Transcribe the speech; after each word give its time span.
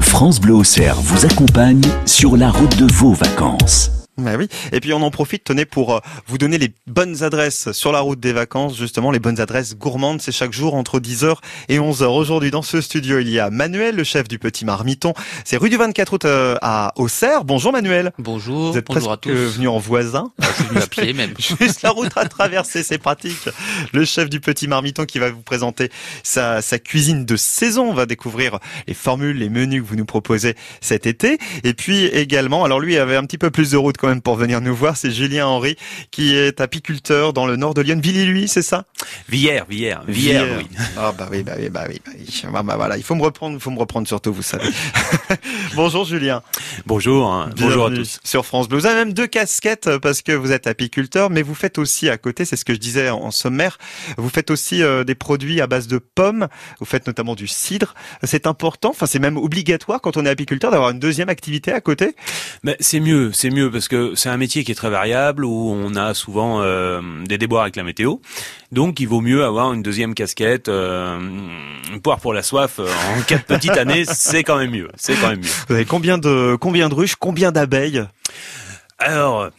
France 0.00 0.40
Bleu 0.40 0.54
vous 1.00 1.24
accompagne 1.24 1.80
sur 2.04 2.36
la 2.36 2.50
route 2.50 2.76
de 2.76 2.92
vos 2.92 3.12
vacances. 3.12 4.05
Bah 4.18 4.36
oui. 4.38 4.48
Et 4.72 4.80
puis 4.80 4.94
on 4.94 5.02
en 5.02 5.10
profite, 5.10 5.44
tenez, 5.44 5.66
pour 5.66 5.94
euh, 5.94 6.00
vous 6.26 6.38
donner 6.38 6.56
les 6.56 6.72
bonnes 6.86 7.22
adresses 7.22 7.72
sur 7.72 7.92
la 7.92 8.00
route 8.00 8.18
des 8.18 8.32
vacances, 8.32 8.76
justement 8.76 9.10
les 9.10 9.18
bonnes 9.18 9.40
adresses 9.40 9.76
gourmandes. 9.76 10.22
C'est 10.22 10.32
chaque 10.32 10.54
jour 10.54 10.74
entre 10.74 11.00
10h 11.00 11.36
et 11.68 11.78
11h. 11.78 12.04
Aujourd'hui 12.04 12.50
dans 12.50 12.62
ce 12.62 12.80
studio, 12.80 13.18
il 13.18 13.28
y 13.28 13.38
a 13.38 13.50
Manuel, 13.50 13.94
le 13.94 14.04
chef 14.04 14.26
du 14.26 14.38
Petit 14.38 14.64
Marmiton. 14.64 15.12
C'est 15.44 15.58
rue 15.58 15.68
du 15.68 15.76
24 15.76 16.12
août 16.14 16.24
euh, 16.24 16.56
à 16.62 16.92
Auxerre. 16.96 17.44
Bonjour 17.44 17.72
Manuel. 17.72 18.12
Bonjour. 18.18 18.72
Vous 18.72 18.78
êtes 18.78 18.86
bonjour 18.86 19.12
à 19.12 19.18
presque 19.18 19.36
tous. 19.36 19.56
venu 19.56 19.68
en 19.68 19.78
voisin. 19.78 20.32
Je 20.38 20.46
suis 20.46 20.64
venu 20.64 20.80
à 20.80 20.86
pied 20.86 21.12
même. 21.12 21.34
Juste 21.38 21.82
la 21.82 21.90
route 21.90 22.12
à 22.16 22.24
traverser, 22.24 22.82
c'est 22.82 22.98
pratique. 22.98 23.50
Le 23.92 24.06
chef 24.06 24.30
du 24.30 24.40
Petit 24.40 24.66
Marmiton 24.66 25.04
qui 25.04 25.18
va 25.18 25.30
vous 25.30 25.42
présenter 25.42 25.90
sa, 26.22 26.62
sa 26.62 26.78
cuisine 26.78 27.26
de 27.26 27.36
saison. 27.36 27.90
On 27.90 27.94
va 27.94 28.06
découvrir 28.06 28.60
les 28.88 28.94
formules, 28.94 29.36
les 29.36 29.50
menus 29.50 29.82
que 29.82 29.86
vous 29.86 29.96
nous 29.96 30.06
proposez 30.06 30.54
cet 30.80 31.06
été. 31.06 31.36
Et 31.64 31.74
puis 31.74 32.06
également, 32.06 32.64
alors 32.64 32.80
lui 32.80 32.96
avait 32.96 33.16
un 33.16 33.24
petit 33.24 33.36
peu 33.36 33.50
plus 33.50 33.72
de 33.72 33.76
route 33.76 33.98
quand 34.06 34.10
même 34.10 34.22
pour 34.22 34.36
venir 34.36 34.60
nous 34.60 34.72
voir, 34.72 34.96
c'est 34.96 35.10
Julien 35.10 35.48
Henry 35.48 35.74
qui 36.12 36.36
est 36.36 36.60
apiculteur 36.60 37.32
dans 37.32 37.44
le 37.44 37.56
nord 37.56 37.74
de 37.74 37.80
Lyon. 37.80 37.98
Villy-lui, 38.00 38.46
c'est 38.46 38.62
ça? 38.62 38.84
Villers, 39.28 39.64
Villers, 39.68 39.98
Villers, 40.06 40.46
oui. 40.58 40.68
Ah 40.96 41.10
bah 41.10 41.26
oui, 41.28 41.42
bah 41.42 41.54
oui, 41.58 41.68
bah 41.70 41.86
oui, 41.88 42.00
bah 42.06 42.12
oui. 42.16 42.50
Bah, 42.52 42.62
bah, 42.62 42.76
voilà, 42.76 42.96
il 42.96 43.02
faut 43.02 43.16
me 43.16 43.22
reprendre, 43.22 43.56
il 43.56 43.60
faut 43.60 43.72
me 43.72 43.80
reprendre 43.80 44.06
surtout, 44.06 44.32
vous 44.32 44.44
savez. 44.44 44.68
Bonjour 45.74 46.04
Julien. 46.04 46.40
Bonjour, 46.86 47.32
hein. 47.32 47.50
bonjour 47.56 47.86
à 47.86 47.90
tous. 47.90 48.20
Sur 48.22 48.46
France 48.46 48.68
Bleu. 48.68 48.78
Vous 48.78 48.86
avez 48.86 48.94
même 48.94 49.12
deux 49.12 49.26
casquettes 49.26 49.88
euh, 49.88 49.98
parce 49.98 50.22
que 50.22 50.30
vous 50.30 50.52
êtes 50.52 50.68
apiculteur, 50.68 51.28
mais 51.28 51.42
vous 51.42 51.56
faites 51.56 51.76
aussi 51.76 52.08
à 52.08 52.16
côté, 52.16 52.44
c'est 52.44 52.54
ce 52.54 52.64
que 52.64 52.74
je 52.74 52.78
disais 52.78 53.10
en 53.10 53.32
sommaire, 53.32 53.76
vous 54.18 54.28
faites 54.28 54.52
aussi 54.52 54.84
euh, 54.84 55.02
des 55.02 55.16
produits 55.16 55.60
à 55.60 55.66
base 55.66 55.88
de 55.88 55.98
pommes, 55.98 56.46
vous 56.78 56.86
faites 56.86 57.08
notamment 57.08 57.34
du 57.34 57.48
cidre. 57.48 57.94
C'est 58.22 58.46
important, 58.46 58.90
enfin 58.90 59.06
c'est 59.06 59.18
même 59.18 59.36
obligatoire 59.36 60.00
quand 60.00 60.16
on 60.16 60.24
est 60.24 60.30
apiculteur 60.30 60.70
d'avoir 60.70 60.90
une 60.90 61.00
deuxième 61.00 61.28
activité 61.28 61.72
à 61.72 61.80
côté? 61.80 62.14
Mais 62.62 62.76
c'est 62.78 63.00
mieux, 63.00 63.32
c'est 63.32 63.50
mieux 63.50 63.68
parce 63.68 63.88
que 63.88 63.95
c'est 64.14 64.28
un 64.28 64.36
métier 64.36 64.64
qui 64.64 64.72
est 64.72 64.76
très 64.76 64.90
variable 64.90 65.44
où 65.44 65.72
on 65.74 65.94
a 65.96 66.14
souvent 66.14 66.60
euh, 66.62 67.00
des 67.24 67.38
déboires 67.38 67.62
avec 67.62 67.76
la 67.76 67.82
météo. 67.82 68.16
Donc 68.72 69.00
il 69.00 69.06
vaut 69.06 69.20
mieux 69.20 69.44
avoir 69.44 69.72
une 69.72 69.82
deuxième 69.82 70.14
casquette, 70.14 70.68
euh, 70.68 71.18
boire 72.02 72.20
pour 72.20 72.32
la 72.32 72.42
soif 72.42 72.78
euh, 72.78 72.88
en 73.16 73.22
quatre 73.22 73.44
petites 73.44 73.76
années, 73.76 74.04
c'est 74.08 74.42
quand 74.44 74.58
même 74.58 74.70
mieux. 74.70 74.88
C'est 74.96 75.14
quand 75.14 75.28
même 75.28 75.40
mieux. 75.40 75.50
Vous 75.68 75.74
avez 75.74 75.84
combien 75.84 76.18
de 76.18 76.56
combien 76.60 76.88
de 76.88 76.94
ruches, 76.94 77.16
combien 77.16 77.52
d'abeilles? 77.52 78.04
Alors. 78.98 79.50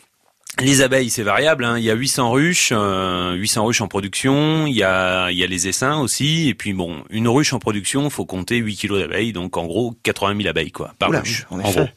Les 0.59 0.81
abeilles, 0.81 1.11
c'est 1.11 1.22
variable. 1.22 1.63
Hein. 1.63 1.77
Il 1.77 1.83
y 1.83 1.91
a 1.91 1.94
800 1.94 2.31
ruches, 2.31 2.69
euh, 2.72 3.33
800 3.33 3.66
ruches 3.66 3.81
en 3.81 3.88
production. 3.88 4.66
Il 4.66 4.73
y 4.73 4.81
a, 4.81 5.29
il 5.29 5.38
y 5.38 5.44
a 5.44 5.47
les 5.47 5.67
essaims 5.67 5.99
aussi. 5.99 6.49
Et 6.49 6.55
puis 6.55 6.73
bon, 6.73 7.03
une 7.11 7.27
ruche 7.27 7.53
en 7.53 7.59
production, 7.59 8.09
faut 8.09 8.25
compter 8.25 8.57
8 8.57 8.75
kilos 8.75 8.99
d'abeilles. 8.99 9.33
Donc 9.33 9.55
en 9.55 9.67
gros, 9.67 9.94
80 10.01 10.35
000 10.38 10.49
abeilles 10.49 10.72
quoi 10.72 10.95
par 10.97 11.09
Oula, 11.09 11.19
ruche. 11.19 11.45
en 11.51 11.59
gros. 11.59 11.88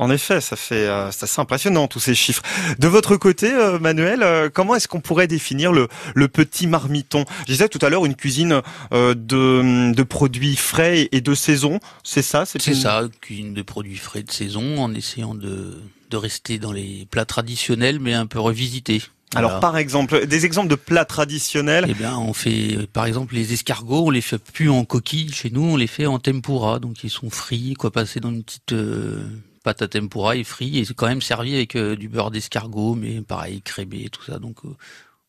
En 0.00 0.10
effet, 0.10 0.40
ça 0.40 0.56
fait 0.56 0.86
euh, 0.86 1.10
c'est 1.12 1.24
assez 1.24 1.40
impressionnant 1.40 1.86
tous 1.86 2.00
ces 2.00 2.14
chiffres. 2.14 2.42
De 2.78 2.88
votre 2.88 3.16
côté, 3.16 3.52
euh, 3.52 3.78
Manuel, 3.78 4.22
euh, 4.22 4.48
comment 4.52 4.74
est-ce 4.74 4.88
qu'on 4.88 5.00
pourrait 5.00 5.26
définir 5.26 5.72
le, 5.72 5.88
le 6.14 6.26
petit 6.26 6.66
marmiton? 6.66 7.24
Je 7.46 7.52
disais 7.52 7.68
tout 7.68 7.78
à 7.82 7.90
l'heure 7.90 8.06
une 8.06 8.14
cuisine 8.16 8.62
euh, 8.94 9.14
de, 9.14 9.92
de 9.92 10.02
produits 10.02 10.56
frais 10.56 11.08
et 11.12 11.20
de 11.20 11.34
saison. 11.34 11.80
C'est 12.02 12.22
ça 12.22 12.46
C'est 12.46 12.66
une- 12.66 12.74
ça, 12.74 13.02
cuisine 13.20 13.52
de 13.52 13.60
produits 13.62 13.98
frais 13.98 14.22
de 14.22 14.30
saison 14.32 14.82
en 14.82 14.94
essayant 14.94 15.34
de, 15.34 15.76
de 16.08 16.16
rester 16.16 16.58
dans 16.58 16.72
les 16.72 17.06
plats 17.10 17.26
traditionnels 17.26 18.00
mais 18.00 18.14
un 18.14 18.26
peu 18.26 18.40
revisités. 18.40 19.02
Alors 19.36 19.60
par 19.60 19.76
exemple, 19.76 20.26
des 20.26 20.44
exemples 20.46 20.68
de 20.68 20.74
plats 20.76 21.04
traditionnels. 21.04 21.84
Eh 21.88 21.94
bien, 21.94 22.16
on 22.18 22.32
fait, 22.32 22.76
euh, 22.78 22.86
par 22.92 23.04
exemple, 23.04 23.34
les 23.36 23.52
escargots, 23.52 24.06
on 24.06 24.10
les 24.10 24.22
fait 24.22 24.38
plus 24.42 24.70
en 24.70 24.84
coquille 24.84 25.32
chez 25.32 25.50
nous, 25.50 25.62
on 25.62 25.76
les 25.76 25.86
fait 25.86 26.06
en 26.06 26.18
tempura, 26.18 26.80
donc 26.80 27.04
ils 27.04 27.10
sont 27.10 27.30
frits, 27.30 27.74
quoi, 27.74 27.92
passés 27.92 28.18
dans 28.18 28.30
une 28.30 28.42
petite 28.42 28.72
euh, 28.72 29.22
pâte 29.62 29.82
à 29.82 29.88
tempura 29.88 30.36
et 30.36 30.44
frits, 30.44 30.78
et 30.78 30.84
c'est 30.84 30.94
quand 30.94 31.06
même 31.08 31.22
servi 31.22 31.54
avec 31.54 31.76
euh, 31.76 31.96
du 31.96 32.08
beurre 32.08 32.30
d'escargot, 32.30 32.94
mais 32.94 33.20
pareil, 33.20 33.60
crémé, 33.62 34.08
tout 34.10 34.22
ça, 34.24 34.38
donc 34.38 34.56
euh, 34.64 34.68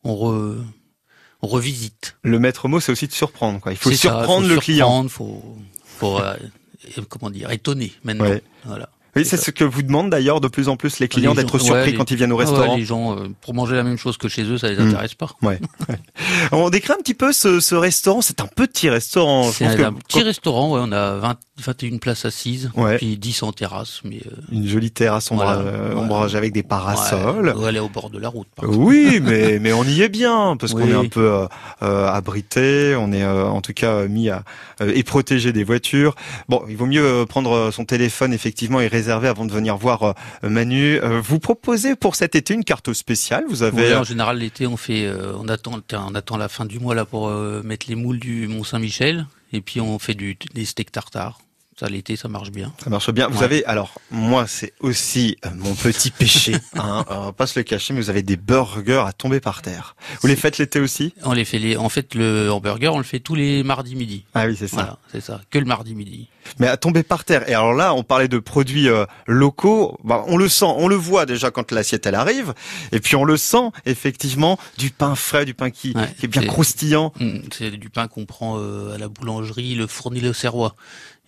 on, 0.04 0.16
re, 0.16 0.56
on 1.42 1.48
revisite. 1.48 2.18
Le 2.24 2.40
maître 2.40 2.68
mot, 2.68 2.80
c'est 2.80 2.92
aussi 2.92 3.08
de 3.08 3.14
surprendre. 3.14 3.60
Quoi. 3.60 3.74
Il 3.74 3.78
faut 3.78 3.90
ça, 3.92 3.98
surprendre 3.98 4.48
faut 4.48 4.54
le 4.54 4.60
client. 4.60 5.08
Faut, 5.10 5.58
faut 5.86 6.20
euh, 6.20 6.36
comment 7.10 7.30
dire, 7.30 7.52
étonner 7.52 7.92
maintenant. 8.04 8.26
Ouais. 8.26 8.44
Voilà. 8.66 8.90
Oui, 9.14 9.26
c'est 9.26 9.36
ce 9.36 9.52
que 9.52 9.66
vous 9.66 9.82
demandent 9.82 10.10
d'ailleurs 10.10 10.40
de 10.40 10.48
plus 10.48 10.70
en 10.70 10.78
plus 10.78 11.00
les 11.00 11.10
clients 11.10 11.36
d'être 11.36 11.60
surpris 11.60 11.82
ouais, 11.82 11.86
les- 11.92 11.94
quand 11.96 12.12
ils 12.12 12.16
viennent 12.16 12.32
au 12.32 12.38
ouais, 12.38 12.46
restaurant. 12.46 12.78
les 12.78 12.86
gens, 12.86 13.18
euh, 13.20 13.28
pour 13.42 13.54
manger 13.54 13.76
la 13.76 13.84
même 13.84 13.98
chose 13.98 14.16
que 14.16 14.30
chez 14.30 14.44
eux, 14.44 14.58
ça 14.58 14.70
les 14.70 14.78
Hmm. 14.78 14.88
intéresse 14.88 15.16
pas. 15.16 15.30
Ouais. 15.42 15.60
On 16.54 16.70
décrit 16.70 16.94
un 16.94 16.98
petit 17.02 17.14
peu 17.14 17.34
ce, 17.34 17.60
ce 17.60 17.76
restaurant. 17.76 18.22
C'est 18.22 18.40
un 18.40 18.48
petit 18.48 18.90
restaurant. 18.90 19.52
C'est 19.52 19.66
pense 19.66 19.74
un, 19.74 19.78
que 19.78 19.84
un 19.84 19.92
petit 19.94 20.24
restaurant, 20.24 20.72
ouais, 20.76 20.80
on 20.82 20.94
a 20.94 21.18
20, 21.18 21.38
21 21.62 21.98
places 21.98 22.26
assises, 22.26 22.72
Ouais. 22.76 22.98
puis 22.98 23.18
10 23.18 23.44
en 23.44 23.52
terrasse, 23.52 24.02
mais 24.04 24.18
euh, 24.28 24.36
une 24.52 24.68
jolie 24.68 24.92
terrasse 24.92 25.32
ombrage, 25.32 25.62
Voilà, 25.62 25.70
euh, 25.78 25.86
voilà. 25.92 26.02
ombragée 26.02 26.38
avec 26.38 26.54
des 26.54 26.64
parasols. 26.64 27.54
Ouais, 27.56 27.70
elle 27.70 27.76
est 27.78 27.80
au 27.80 27.90
bord 27.90 28.10
de 28.10 28.20
la 28.20 28.30
route. 28.30 28.48
Par. 28.56 28.70
Oui, 28.70 29.20
mais 29.24 29.60
mais 29.60 29.74
on 29.74 29.84
y 29.84 30.02
est 30.02 30.10
bien 30.10 30.58
parce 30.58 30.74
qu'on 30.74 30.88
est 30.88 30.94
un 30.94 31.08
peu 31.08 31.48
euh, 31.82 32.08
abrité, 32.08 32.96
on 32.98 33.12
est 33.14 33.24
euh, 33.24 33.46
en 33.48 33.62
tout 33.62 33.74
cas 33.74 34.06
mis 34.08 34.30
à 34.30 34.44
et 34.80 35.04
protégé 35.04 35.54
des 35.54 35.64
voitures. 35.64 36.16
Bon, 36.50 36.64
il 36.68 36.76
vaut 36.76 36.86
mieux 36.88 37.26
prendre 37.30 37.70
son 37.72 37.86
téléphone 37.86 38.34
effectivement 38.34 38.80
et 38.82 38.88
réserver 38.88 39.28
avant 39.28 39.46
de 39.46 39.52
venir 39.52 39.78
voir 39.78 40.16
Manu. 40.44 41.00
Vous 41.22 41.40
proposez 41.40 41.96
pour 41.96 42.16
cet 42.16 42.36
été 42.36 42.54
une 42.54 42.64
carte 42.64 42.92
spéciale. 42.94 43.44
Vous 43.50 43.62
avez 43.64 43.96
en 43.96 44.04
général, 44.04 44.40
l'été, 44.40 44.66
on 44.66 44.78
fait, 44.78 45.08
on 45.38 45.48
attend, 45.48 45.80
on 45.94 46.16
attend 46.16 46.38
la 46.38 46.50
fin 46.50 46.66
du 46.66 46.80
mois 46.80 46.96
là 46.96 47.06
pour 47.06 47.30
mettre 47.64 47.86
les 47.90 47.96
moules 47.96 48.20
du 48.20 48.48
Mont 48.48 48.64
Saint-Michel, 48.64 49.28
et 49.54 49.62
puis 49.62 49.80
on 49.82 50.00
fait 50.00 50.16
du, 50.16 50.38
des 50.54 50.66
steaks 50.66 50.92
tartare. 50.92 51.40
Ça, 51.82 51.90
l'été, 51.90 52.16
ça 52.16 52.28
marche 52.28 52.52
bien. 52.52 52.72
Ça 52.84 52.92
marche 52.92 53.10
bien. 53.10 53.28
Vous 53.28 53.40
Ouais. 53.40 53.44
avez, 53.44 53.66
alors, 53.66 53.96
moi, 54.12 54.46
c'est 54.46 54.72
aussi 54.82 55.36
euh, 55.48 55.50
mon 55.56 55.74
petit 55.74 56.12
péché. 56.12 56.56
Hein, 56.76 57.04
on 57.10 57.22
va 57.26 57.32
pas 57.34 57.48
se 57.48 57.58
le 57.58 57.64
cacher, 57.64 57.94
mais 57.96 58.02
vous 58.02 58.10
avez 58.12 58.22
des 58.22 58.38
burgers 58.38 59.04
à 59.08 59.14
tomber 59.14 59.40
par 59.40 59.64
terre. 59.64 59.96
Vous 60.22 60.28
les 60.28 60.36
faites 60.36 60.60
l'été 60.60 60.80
aussi? 60.80 61.14
On 61.24 61.34
les 61.34 61.44
fait 61.44 61.58
les, 61.58 61.78
en 61.78 61.90
fait, 61.90 62.14
le 62.14 62.52
hamburger, 62.52 62.94
on 62.94 63.00
le 63.00 63.04
fait 63.04 63.20
tous 63.20 63.34
les 63.34 63.64
mardis 63.64 63.96
midi. 63.96 64.26
Ah 64.36 64.46
oui, 64.46 64.56
c'est 64.58 64.68
ça. 64.68 64.76
Voilà, 64.76 64.98
c'est 65.12 65.22
ça. 65.22 65.42
Que 65.50 65.58
le 65.58 65.66
mardi 65.66 65.96
midi. 65.96 66.28
Mais 66.60 66.68
à 66.68 66.78
tomber 66.78 67.02
par 67.04 67.24
terre. 67.26 67.50
Et 67.50 67.54
alors 67.56 67.74
là, 67.74 67.94
on 67.96 68.04
parlait 68.04 68.28
de 68.28 68.38
produits 68.40 68.88
euh, 68.90 69.06
locaux. 69.26 69.98
Bah, 70.04 70.24
on 70.28 70.38
le 70.38 70.48
sent, 70.50 70.66
on 70.68 70.88
le 70.88 70.96
voit 70.96 71.26
déjà 71.26 71.50
quand 71.50 71.72
l'assiette 71.72 72.06
elle 72.06 72.16
arrive. 72.16 72.54
Et 72.92 73.00
puis 73.00 73.16
on 73.16 73.24
le 73.26 73.38
sent 73.38 73.70
effectivement 73.86 74.60
du 74.78 74.92
pain 74.92 75.16
frais, 75.16 75.46
du 75.46 75.54
pain 75.56 75.72
qui, 75.72 75.94
Ouais, 75.96 76.10
qui 76.20 76.26
est 76.26 76.30
bien 76.30 76.44
croustillant. 76.46 77.12
Hum, 77.20 77.42
C'est 77.52 77.72
du 77.72 77.90
pain 77.90 78.08
qu'on 78.08 78.26
prend 78.26 78.58
euh, 78.60 78.94
à 78.94 78.98
la 79.00 79.08
boulangerie, 79.08 79.74
le 79.76 79.88
fournil 79.88 80.28
au 80.28 80.34
Serrois. 80.34 80.76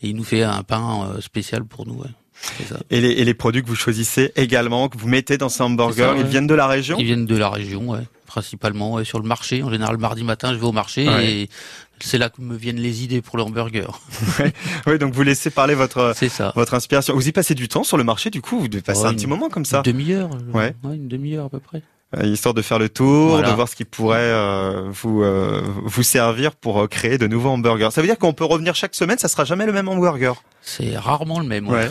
Et 0.03 0.09
il 0.09 0.15
nous 0.15 0.23
fait 0.23 0.43
un 0.43 0.61
pain 0.63 1.09
euh, 1.15 1.21
spécial 1.21 1.63
pour 1.63 1.87
nous. 1.87 1.95
Ouais. 1.95 2.09
C'est 2.57 2.67
ça. 2.67 2.77
Et 2.89 2.99
les, 2.99 3.11
et 3.11 3.23
les 3.25 3.33
produits 3.33 3.63
que 3.63 3.67
vous 3.69 3.75
choisissez 3.75 4.31
également, 4.35 4.89
que 4.89 4.97
vous 4.97 5.07
mettez 5.07 5.37
dans 5.37 5.49
ces 5.49 5.63
hamburgers, 5.63 6.13
ils 6.17 6.25
viennent 6.25 6.47
de 6.47 6.53
la 6.55 6.67
région 6.67 6.97
Ils 6.99 7.05
viennent 7.05 7.25
de 7.25 7.37
la 7.37 7.49
région, 7.49 7.87
ouais, 7.89 8.01
principalement 8.25 8.93
ouais, 8.93 9.05
sur 9.05 9.19
le 9.19 9.27
marché. 9.27 9.63
En 9.63 9.69
général, 9.71 9.97
mardi 9.97 10.23
matin, 10.23 10.51
je 10.53 10.57
vais 10.59 10.65
au 10.65 10.71
marché 10.73 11.07
Ouais. 11.07 11.31
et 11.31 11.49
c'est 12.01 12.17
là 12.17 12.29
que 12.29 12.41
me 12.41 12.57
viennent 12.57 12.81
les 12.81 13.03
idées 13.05 13.21
pour 13.21 13.37
le 13.37 13.43
hamburger. 13.43 13.97
Oui, 14.87 14.97
donc 14.99 15.13
vous 15.13 15.23
laissez 15.23 15.51
parler 15.51 15.73
votre 15.75 16.13
ça. 16.29 16.51
votre 16.55 16.73
inspiration. 16.73 17.13
Vous 17.13 17.29
y 17.29 17.31
passez 17.31 17.55
du 17.55 17.69
temps 17.69 17.83
sur 17.85 17.95
le 17.97 18.03
marché, 18.03 18.29
du 18.29 18.41
coup, 18.41 18.59
vous 18.59 18.67
devez 18.67 18.81
passer 18.81 19.05
un 19.05 19.11
une- 19.11 19.15
petit 19.15 19.27
moment 19.27 19.47
comme 19.47 19.63
ça, 19.63 19.77
Une 19.85 19.91
demi-heure. 19.93 20.29
Ouais. 20.53 20.75
une 20.83 21.07
demi-heure 21.07 21.45
à 21.45 21.49
peu 21.49 21.59
près. 21.59 21.81
Euh, 22.17 22.25
histoire 22.25 22.53
de 22.53 22.61
faire 22.61 22.79
le 22.79 22.89
tour, 22.89 23.31
Voilà. 23.31 23.49
de 23.49 23.55
voir 23.55 23.67
ce 23.67 23.75
qui 23.75 23.85
pourrait 23.85 24.19
euh, 24.19 24.83
vous 24.91 25.23
euh, 25.23 25.61
vous 25.83 26.03
servir 26.03 26.55
pour 26.55 26.87
créer 26.87 27.17
de 27.17 27.27
nouveaux 27.27 27.49
hamburgers. 27.49 27.89
Ça 27.91 28.01
veut 28.01 28.07
dire 28.07 28.19
qu'on 28.19 28.33
peut 28.33 28.45
revenir 28.45 28.75
chaque 28.75 28.93
semaine, 28.93 29.17
ça 29.17 29.27
sera 29.27 29.45
jamais 29.45 29.65
le 29.65 29.73
même 29.73 29.87
hamburger. 29.87 30.35
C'est 30.61 30.95
rarement 30.95 31.39
le 31.39 31.45
même. 31.45 31.67
Ouais. 31.67 31.89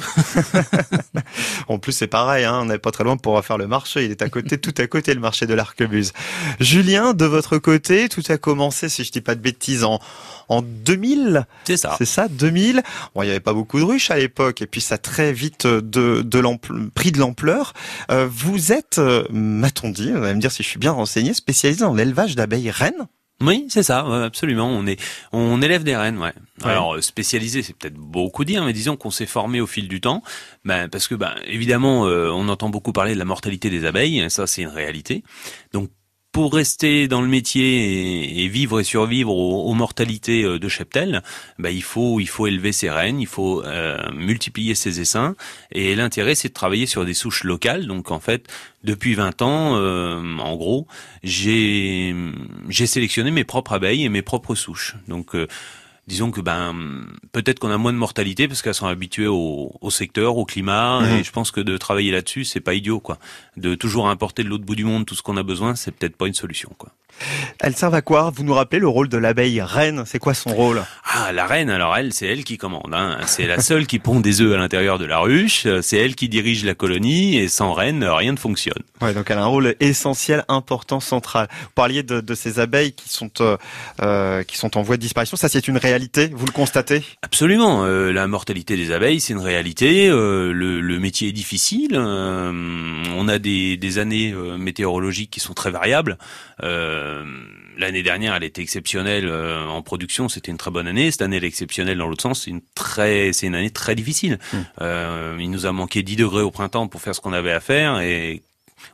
en 1.68 1.78
plus, 1.78 1.92
c'est 1.92 2.06
pareil, 2.06 2.44
hein, 2.44 2.60
on 2.62 2.64
n'est 2.66 2.78
pas 2.78 2.90
très 2.90 3.04
loin 3.04 3.18
pour 3.18 3.44
faire 3.44 3.58
le 3.58 3.66
marché. 3.66 4.04
Il 4.04 4.10
est 4.10 4.22
à 4.22 4.30
côté, 4.30 4.56
tout 4.58 4.74
à 4.78 4.86
côté, 4.86 5.12
le 5.12 5.20
marché 5.20 5.46
de 5.46 5.52
l'Arquebuse. 5.52 6.12
Julien, 6.58 7.12
de 7.12 7.26
votre 7.26 7.58
côté, 7.58 8.08
tout 8.08 8.22
a 8.30 8.38
commencé, 8.38 8.88
si 8.88 9.04
je 9.04 9.12
dis 9.12 9.20
pas 9.20 9.34
de 9.34 9.40
bêtises, 9.40 9.84
en, 9.84 9.98
en 10.48 10.62
2000. 10.62 11.46
C'est 11.64 11.76
ça. 11.76 11.94
C'est 11.98 12.04
ça, 12.04 12.28
2000. 12.28 12.82
Bon, 13.14 13.22
il 13.22 13.26
n'y 13.26 13.30
avait 13.30 13.40
pas 13.40 13.54
beaucoup 13.54 13.78
de 13.78 13.84
ruches 13.84 14.10
à 14.10 14.16
l'époque, 14.18 14.62
et 14.62 14.66
puis 14.66 14.80
ça 14.80 14.96
a 14.96 14.98
très 14.98 15.32
vite 15.32 15.66
de, 15.66 16.22
de 16.22 16.38
l'ampl- 16.38 16.90
pris 16.90 17.12
de 17.12 17.18
l'ampleur. 17.18 17.72
Euh, 18.10 18.28
vous 18.30 18.72
êtes, 18.72 18.98
euh, 18.98 19.24
m'a-t-on 19.30 19.90
dit, 19.90 20.12
vous 20.12 20.22
allez 20.22 20.34
me 20.34 20.40
dire 20.40 20.52
si 20.52 20.62
je 20.62 20.68
suis 20.68 20.78
bien 20.78 20.92
renseigné, 20.92 21.34
spécialisé 21.34 21.80
dans 21.82 21.94
l'élevage 21.94 22.36
d'abeilles 22.36 22.70
reines? 22.70 23.06
Oui, 23.40 23.66
c'est 23.68 23.82
ça, 23.82 24.06
absolument. 24.24 24.68
On 24.68 24.86
est, 24.86 25.00
on 25.32 25.60
élève 25.62 25.82
des 25.82 25.96
rennes, 25.96 26.18
ouais. 26.18 26.32
Ouais. 26.64 26.70
Alors 26.70 26.94
euh, 26.94 27.00
spécialisé, 27.00 27.64
c'est 27.64 27.74
peut-être 27.76 27.94
beaucoup 27.94 28.44
dire, 28.44 28.64
mais 28.64 28.72
disons 28.72 28.94
qu'on 28.96 29.10
s'est 29.10 29.26
formé 29.26 29.60
au 29.60 29.66
fil 29.66 29.88
du 29.88 30.00
temps, 30.00 30.22
ben, 30.64 30.88
parce 30.88 31.08
que, 31.08 31.16
ben, 31.16 31.34
évidemment, 31.46 32.06
euh, 32.06 32.30
on 32.30 32.48
entend 32.48 32.68
beaucoup 32.68 32.92
parler 32.92 33.14
de 33.14 33.18
la 33.18 33.24
mortalité 33.24 33.68
des 33.68 33.84
abeilles, 33.84 34.20
et 34.20 34.28
ça 34.30 34.46
c'est 34.46 34.62
une 34.62 34.68
réalité. 34.68 35.24
Donc 35.72 35.90
pour 36.32 36.54
rester 36.54 37.08
dans 37.08 37.20
le 37.20 37.28
métier 37.28 38.42
et, 38.42 38.48
vivre 38.48 38.80
et 38.80 38.84
survivre 38.84 39.30
aux, 39.30 39.70
aux 39.70 39.74
mortalités 39.74 40.42
euh, 40.42 40.58
de 40.58 40.68
cheptel, 40.68 41.22
ben, 41.58 41.68
il 41.68 41.82
faut 41.82 42.20
il 42.20 42.28
faut 42.28 42.46
élever 42.46 42.72
ses 42.72 42.90
rennes, 42.90 43.20
il 43.20 43.26
faut 43.26 43.62
euh, 43.62 43.98
multiplier 44.14 44.74
ses 44.74 45.00
essaims. 45.00 45.34
Et 45.70 45.94
l'intérêt, 45.94 46.34
c'est 46.34 46.48
de 46.48 46.54
travailler 46.54 46.86
sur 46.86 47.04
des 47.04 47.14
souches 47.14 47.44
locales. 47.44 47.86
Donc 47.86 48.10
en 48.10 48.20
fait, 48.20 48.48
depuis 48.84 49.14
20 49.14 49.42
ans, 49.42 49.76
euh, 49.76 50.38
en 50.38 50.56
gros, 50.56 50.86
j'ai 51.22 52.14
j'ai 52.68 52.86
sélectionné 52.86 53.30
mes 53.30 53.44
propres 53.44 53.74
abeilles 53.74 54.04
et 54.04 54.08
mes 54.08 54.22
propres 54.22 54.54
souches. 54.54 54.96
Donc 55.08 55.34
euh, 55.34 55.46
disons 56.08 56.30
que 56.30 56.40
ben 56.40 57.06
peut-être 57.32 57.58
qu'on 57.60 57.70
a 57.70 57.78
moins 57.78 57.92
de 57.92 57.98
mortalité 57.98 58.48
parce 58.48 58.60
qu'elles 58.62 58.74
sont 58.74 58.86
habituées 58.86 59.28
au, 59.28 59.72
au 59.80 59.90
secteur, 59.90 60.36
au 60.36 60.44
climat, 60.44 61.00
Mhm. 61.00 61.18
et 61.18 61.24
je 61.24 61.30
pense 61.32 61.50
que 61.50 61.60
de 61.60 61.76
travailler 61.76 62.10
là-dessus, 62.10 62.44
c'est 62.44 62.60
pas 62.60 62.74
idiot 62.74 63.00
quoi. 63.00 63.18
De 63.56 63.74
toujours 63.74 64.08
importer 64.08 64.42
de 64.44 64.48
l'autre 64.48 64.64
bout 64.64 64.74
du 64.76 64.84
monde 64.84 65.06
tout 65.06 65.14
ce 65.14 65.22
qu'on 65.22 65.36
a 65.36 65.42
besoin, 65.42 65.74
c'est 65.74 65.92
peut-être 65.92 66.16
pas 66.16 66.26
une 66.26 66.34
solution 66.34 66.70
quoi. 66.78 66.90
Elles 67.60 67.76
servent 67.76 67.94
à 67.94 68.02
quoi? 68.02 68.32
Vous 68.34 68.42
nous 68.42 68.54
rappelez 68.54 68.80
le 68.80 68.88
rôle 68.88 69.08
de 69.08 69.16
l'abeille 69.16 69.60
reine? 69.60 70.02
C'est 70.06 70.18
quoi 70.18 70.34
son 70.34 70.50
rôle? 70.50 70.82
Ah, 71.04 71.32
la 71.32 71.46
reine, 71.46 71.70
alors 71.70 71.96
elle, 71.96 72.12
c'est 72.12 72.26
elle 72.26 72.44
qui 72.44 72.58
commande. 72.58 72.92
Hein. 72.92 73.18
C'est 73.26 73.46
la 73.46 73.60
seule 73.60 73.86
qui 73.86 73.98
pond 73.98 74.20
des 74.20 74.40
œufs 74.40 74.54
à 74.54 74.56
l'intérieur 74.56 74.98
de 74.98 75.04
la 75.04 75.18
ruche. 75.18 75.66
C'est 75.82 75.98
elle 75.98 76.14
qui 76.14 76.28
dirige 76.28 76.64
la 76.64 76.74
colonie 76.74 77.36
et 77.36 77.48
sans 77.48 77.72
reine, 77.72 78.02
rien 78.04 78.32
ne 78.32 78.38
fonctionne. 78.38 78.82
Ouais, 79.00 79.14
donc 79.14 79.30
elle 79.30 79.38
a 79.38 79.42
un 79.42 79.46
rôle 79.46 79.74
essentiel, 79.80 80.44
important, 80.48 81.00
central. 81.00 81.48
Vous 81.62 81.68
parliez 81.74 82.02
de, 82.02 82.20
de 82.20 82.34
ces 82.34 82.58
abeilles 82.58 82.92
qui 82.92 83.08
sont 83.08 83.30
euh, 83.40 83.56
euh, 84.00 84.42
qui 84.42 84.56
sont 84.56 84.76
en 84.76 84.82
voie 84.82 84.96
de 84.96 85.02
disparition. 85.02 85.36
Ça, 85.36 85.48
c'est 85.48 85.68
une 85.68 85.78
réalité? 85.78 86.30
Vous 86.32 86.46
le 86.46 86.52
constatez? 86.52 87.02
Absolument. 87.22 87.84
euh, 87.84 88.12
la 88.12 88.26
mortalité 88.26 88.76
des 88.76 88.90
abeilles, 88.92 89.20
c'est 89.20 89.32
une 89.32 89.38
réalité. 89.40 90.08
euh, 90.08 90.52
le, 90.52 90.80
le 90.80 90.98
métier 90.98 91.28
est 91.28 91.32
difficile. 91.32 91.96
on 91.96 93.28
a 93.28 93.38
des, 93.38 93.76
des 93.76 93.98
années 93.98 94.34
météorologiques 94.58 95.30
qui 95.30 95.40
sont 95.40 95.54
très 95.54 95.70
variables. 95.70 96.16
Euh, 96.62 97.01
L'année 97.78 98.02
dernière, 98.02 98.34
elle 98.34 98.44
était 98.44 98.60
exceptionnelle 98.62 99.26
euh, 99.26 99.64
en 99.66 99.80
production. 99.82 100.28
C'était 100.28 100.50
une 100.50 100.58
très 100.58 100.70
bonne 100.70 100.86
année. 100.86 101.10
Cette 101.10 101.22
année, 101.22 101.38
elle 101.38 101.44
est 101.44 101.48
exceptionnelle 101.48 101.96
dans 101.98 102.06
l'autre 102.06 102.22
sens. 102.22 102.42
C'est 102.44 102.50
une 102.50 102.60
très, 102.74 103.32
c'est 103.32 103.46
une 103.46 103.54
année 103.54 103.70
très 103.70 103.94
difficile. 103.94 104.38
Euh, 104.80 105.36
il 105.40 105.50
nous 105.50 105.64
a 105.66 105.72
manqué 105.72 106.02
10 106.02 106.16
degrés 106.16 106.42
au 106.42 106.50
printemps 106.50 106.86
pour 106.88 107.00
faire 107.00 107.14
ce 107.14 107.20
qu'on 107.20 107.32
avait 107.32 107.52
à 107.52 107.60
faire 107.60 108.00
et 108.00 108.42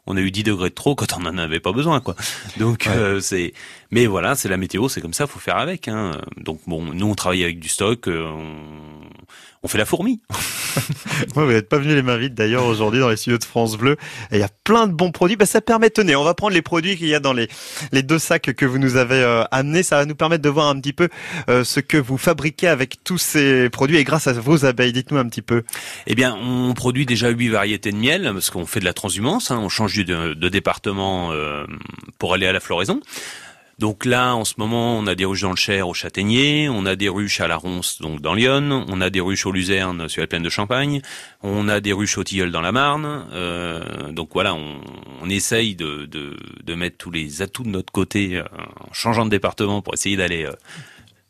on 0.06 0.16
a 0.16 0.20
eu 0.20 0.30
10 0.30 0.44
degrés 0.44 0.68
de 0.68 0.74
trop 0.74 0.94
quand 0.94 1.12
on 1.18 1.24
en 1.26 1.38
avait 1.38 1.60
pas 1.60 1.72
besoin, 1.72 2.00
quoi. 2.00 2.14
Donc 2.58 2.84
Ouais. 2.86 2.92
euh, 2.96 3.20
c'est, 3.20 3.52
mais 3.90 4.06
voilà, 4.06 4.34
c'est 4.36 4.48
la 4.48 4.56
météo, 4.58 4.88
c'est 4.88 5.00
comme 5.00 5.14
ça, 5.14 5.26
faut 5.26 5.38
faire 5.40 5.56
avec. 5.56 5.88
Hein. 5.88 6.12
Donc 6.36 6.60
bon, 6.66 6.84
nous 6.84 7.06
on 7.06 7.14
travaille 7.14 7.42
avec 7.42 7.58
du 7.58 7.68
stock, 7.68 8.06
euh, 8.06 8.26
on, 8.28 8.44
on 9.62 9.68
fait 9.68 9.78
la 9.78 9.84
fourmi. 9.84 10.20
Ouais, 11.36 11.44
vous 11.44 11.52
n'êtes 11.52 11.68
pas 11.68 11.78
venu 11.78 11.94
les 11.94 12.02
mains 12.02 12.16
vides 12.16 12.34
d'ailleurs 12.34 12.64
aujourd'hui 12.64 13.00
dans 13.00 13.08
les 13.08 13.16
studios 13.16 13.38
de 13.38 13.44
France 13.44 13.76
Bleu. 13.76 13.96
Et 14.30 14.36
il 14.36 14.38
y 14.38 14.44
a 14.44 14.48
plein 14.64 14.86
de 14.86 14.92
bons 14.92 15.10
produits. 15.10 15.36
Bah, 15.36 15.46
ça 15.46 15.60
permet, 15.60 15.90
tenez, 15.90 16.14
on 16.14 16.24
va 16.24 16.34
prendre 16.34 16.54
les 16.54 16.62
produits 16.62 16.96
qu'il 16.96 17.08
y 17.08 17.14
a 17.14 17.20
dans 17.20 17.32
les, 17.32 17.48
les 17.92 18.02
deux 18.02 18.18
sacs 18.18 18.54
que 18.54 18.66
vous 18.66 18.78
nous 18.78 18.96
avez 18.96 19.16
euh, 19.16 19.42
amenés. 19.50 19.82
Ça 19.82 19.96
va 19.96 20.04
nous 20.04 20.14
permettre 20.14 20.42
de 20.42 20.48
voir 20.48 20.68
un 20.68 20.78
petit 20.78 20.92
peu 20.92 21.08
euh, 21.48 21.64
ce 21.64 21.80
que 21.80 21.96
vous 21.96 22.18
fabriquez 22.18 22.68
avec 22.68 23.02
tous 23.02 23.18
ces 23.18 23.68
produits 23.70 23.96
et 23.96 24.04
grâce 24.04 24.26
à 24.28 24.32
vos 24.32 24.64
abeilles. 24.64 24.92
Dites-nous 24.92 25.18
un 25.18 25.26
petit 25.26 25.42
peu. 25.42 25.64
Eh 26.06 26.14
bien, 26.14 26.36
on 26.36 26.72
produit 26.74 27.06
déjà 27.06 27.28
huit 27.30 27.48
variétés 27.48 27.92
de 27.92 27.96
miel 27.96 28.30
parce 28.32 28.50
qu'on 28.50 28.66
fait 28.66 28.80
de 28.80 28.84
la 28.84 28.94
transhumance. 28.94 29.50
Hein, 29.50 29.58
on 29.60 29.68
change 29.68 29.96
de, 29.96 30.34
de 30.34 30.48
département 30.48 31.32
euh, 31.32 31.66
pour 32.18 32.34
aller 32.34 32.46
à 32.46 32.52
la 32.52 32.60
floraison. 32.60 33.00
Donc 33.78 34.04
là, 34.04 34.34
en 34.34 34.44
ce 34.44 34.54
moment, 34.58 34.98
on 34.98 35.06
a 35.06 35.14
des 35.14 35.24
ruches 35.24 35.42
dans 35.42 35.50
le 35.50 35.56
Cher 35.56 35.88
au 35.88 35.94
Châtaignier, 35.94 36.68
on 36.68 36.84
a 36.84 36.96
des 36.96 37.08
ruches 37.08 37.40
à 37.40 37.46
la 37.46 37.56
Ronce, 37.56 38.00
donc 38.00 38.20
dans 38.20 38.34
l'Yonne, 38.34 38.72
on 38.72 39.00
a 39.00 39.08
des 39.08 39.20
ruches 39.20 39.46
au 39.46 39.52
Luzerne 39.52 40.08
sur 40.08 40.20
la 40.20 40.26
plaine 40.26 40.42
de 40.42 40.48
Champagne, 40.48 41.00
on 41.42 41.68
a 41.68 41.80
des 41.80 41.92
ruches 41.92 42.18
au 42.18 42.24
Tilleul 42.24 42.50
dans 42.50 42.60
la 42.60 42.72
Marne. 42.72 43.26
Euh, 43.32 44.10
donc 44.10 44.30
voilà, 44.32 44.54
on, 44.54 44.80
on 45.22 45.30
essaye 45.30 45.76
de, 45.76 46.08
mettre 46.74 46.96
tous 46.96 47.12
les 47.12 47.40
atouts 47.40 47.62
de 47.62 47.68
notre 47.68 47.92
côté 47.92 48.36
euh, 48.36 48.44
en 48.80 48.92
changeant 48.92 49.24
de 49.24 49.30
département 49.30 49.80
pour 49.80 49.94
essayer 49.94 50.16
d'aller 50.16 50.44
euh, 50.44 50.52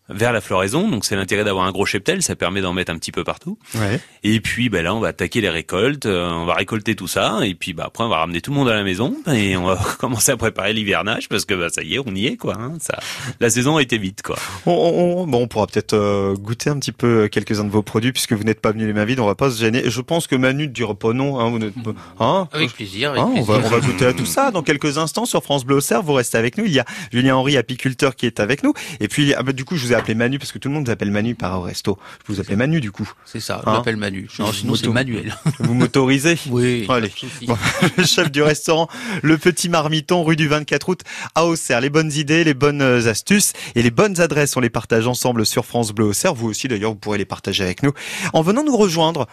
vers 0.09 0.33
la 0.33 0.41
floraison. 0.41 0.89
Donc 0.89 1.05
c'est 1.05 1.17
l'intérêt 1.17 1.45
d'avoir 1.45 1.67
un 1.67 1.73
gros 1.73 1.87
cheptel, 1.87 2.23
ça 2.23 2.37
permet 2.37 2.61
d'en 2.61 2.73
mettre 2.73 2.93
un 2.93 2.99
petit 2.99 3.13
peu 3.13 3.25
partout. 3.25 3.59
Ouais. 3.75 4.01
Et 4.25 4.41
puis 4.41 4.69
ben 4.69 4.83
là, 4.85 4.95
on 4.95 5.01
va 5.01 5.09
attaquer 5.09 5.41
les 5.41 5.51
récoltes, 5.51 6.07
euh, 6.07 6.29
on 6.31 6.45
va 6.45 6.55
récolter 6.55 6.95
tout 6.97 7.09
ça, 7.09 7.39
et 7.43 7.55
puis 7.55 7.73
bah, 7.73 7.85
après 7.87 8.05
on 8.05 8.09
va 8.09 8.19
ramener 8.19 8.41
tout 8.41 8.51
le 8.51 8.57
monde 8.57 8.69
à 8.69 8.75
la 8.75 8.85
maison 8.85 9.15
et 9.33 9.57
on 9.57 9.65
va 9.65 9.79
commencer 9.99 10.33
à 10.33 10.37
préparer 10.37 10.73
l'hivernage 10.73 11.29
parce 11.29 11.45
que 11.45 11.55
bah, 11.55 11.69
ça 11.71 11.83
y 11.83 11.95
est, 11.97 11.99
on 11.99 12.15
y 12.15 12.27
est 12.27 12.37
quoi. 12.37 12.55
hein. 12.59 12.75
ça, 12.81 12.99
la 13.41 13.51
saison 13.51 13.77
a 13.77 13.83
été 13.83 13.99
vite 13.99 14.23
quoi. 14.23 14.37
On, 14.67 14.73
on- 14.73 15.27
bon, 15.27 15.43
on 15.43 15.49
pourra 15.49 15.67
peut-être 15.67 15.95
euh, 15.95 16.35
goûter 16.35 16.71
un 16.71 16.79
petit 16.79 16.93
peu 16.93 17.29
quelques-uns 17.29 17.65
de 17.65 17.71
vos 17.71 17.83
produits 17.83 18.13
puisque 18.13 18.33
vous 18.33 18.45
n'êtes 18.45 18.61
pas 18.61 18.73
venu 18.73 18.87
les 18.87 18.93
mains 18.93 19.05
vides. 19.05 19.21
On 19.21 19.27
va 19.27 19.35
pas 19.35 19.51
se 19.51 19.61
gêner. 19.61 19.83
Je 19.91 20.01
pense 20.01 20.27
que 20.27 20.37
Manu 20.37 20.69
ne 20.69 20.73
dira 20.73 20.95
pas 20.95 21.13
non. 21.13 21.39
Hein, 21.39 21.51
vous 21.51 21.59
n'êtes 21.59 21.75
pas- 21.83 21.93
hein 22.21 22.49
Avec 22.53 22.73
plaisir. 22.73 23.11
Avec 23.11 23.23
Hein, 23.23 23.27
on, 23.31 23.35
plaisir. 23.45 23.53
va, 23.61 23.67
on 23.67 23.71
va 23.71 23.81
goûter 23.81 24.07
à 24.07 24.13
tout 24.13 24.27
ça 24.27 24.51
dans 24.51 24.63
quelques 24.63 24.99
instants 24.99 25.25
sur 25.27 25.43
France 25.43 25.65
Bleu 25.65 25.77
Auxerre. 25.77 26.03
Vous 26.03 26.13
restez 26.15 26.39
avec 26.39 26.57
nous. 26.59 26.65
Il 26.65 26.73
y 26.73 26.79
a 26.81 26.85
Julien 27.13 27.37
Henry, 27.37 27.57
apiculteur, 27.57 28.17
qui 28.17 28.27
est 28.27 28.41
avec 28.41 28.63
nous. 28.63 28.73
Et 29.01 29.09
puis, 29.09 29.35
ah 29.35 29.43
du 29.43 29.65
coup, 29.65 29.77
je 29.77 29.87
vous 29.87 29.93
ai 29.93 29.97
appelé 29.99 30.15
Manu 30.15 30.39
parce 30.39 30.53
que 30.53 30.59
tout 30.59 30.69
le 30.69 30.75
monde 30.75 30.87
vous 30.87 30.91
appelle 30.91 31.11
Manu 31.11 31.35
par 31.35 31.59
au 31.59 31.63
resto. 31.63 31.99
Je 32.27 32.33
vous 32.33 32.41
appelle 32.41 32.57
Manu, 32.57 32.81
du 32.81 32.91
coup. 32.91 33.11
C'est 33.25 33.41
ça, 33.41 33.61
je 33.65 33.69
Hein 33.69 33.75
m'appelle 33.75 33.97
Manu. 33.97 34.29
Non, 34.39 34.53
sinon 34.53 34.75
c'est 34.75 34.89
Manuel. 34.89 35.35
Vous 35.59 35.75
m'autorisez 35.75 36.39
Oui. 36.51 36.87
Allez. 36.89 37.13
Bon. 37.47 37.57
le 37.97 38.05
chef 38.07 38.31
du 38.31 38.43
restaurant 38.43 38.89
Le 39.23 39.37
Petit 39.39 39.69
Marmiton, 39.69 40.25
rue 40.25 40.37
du 40.37 40.49
24 40.49 40.89
août 40.89 41.01
à 41.35 41.47
Auxerre. 41.47 41.81
Les 41.81 41.91
bonnes 41.91 42.13
idées, 42.13 42.45
les 42.45 42.55
bonnes 42.55 42.83
euh, 42.83 43.09
astuces 43.09 43.53
et 43.75 43.83
les 43.83 43.91
bonnes 43.91 44.21
adresses, 44.21 44.57
on 44.57 44.61
les 44.61 44.71
partage 44.71 45.07
ensemble 45.07 45.45
sur 45.45 45.65
France 45.65 45.93
Bleu 45.93 46.07
Auxerre. 46.07 46.35
Vous 46.35 46.49
aussi, 46.49 46.69
d'ailleurs, 46.69 46.93
vous 46.93 46.99
pourrez 46.99 47.19
les 47.19 47.25
partager 47.25 47.65
avec 47.65 47.83
nous 47.83 47.93
en 48.33 48.43
venant 48.43 48.65
nous 48.65 48.77
rejoindre. 48.77 49.27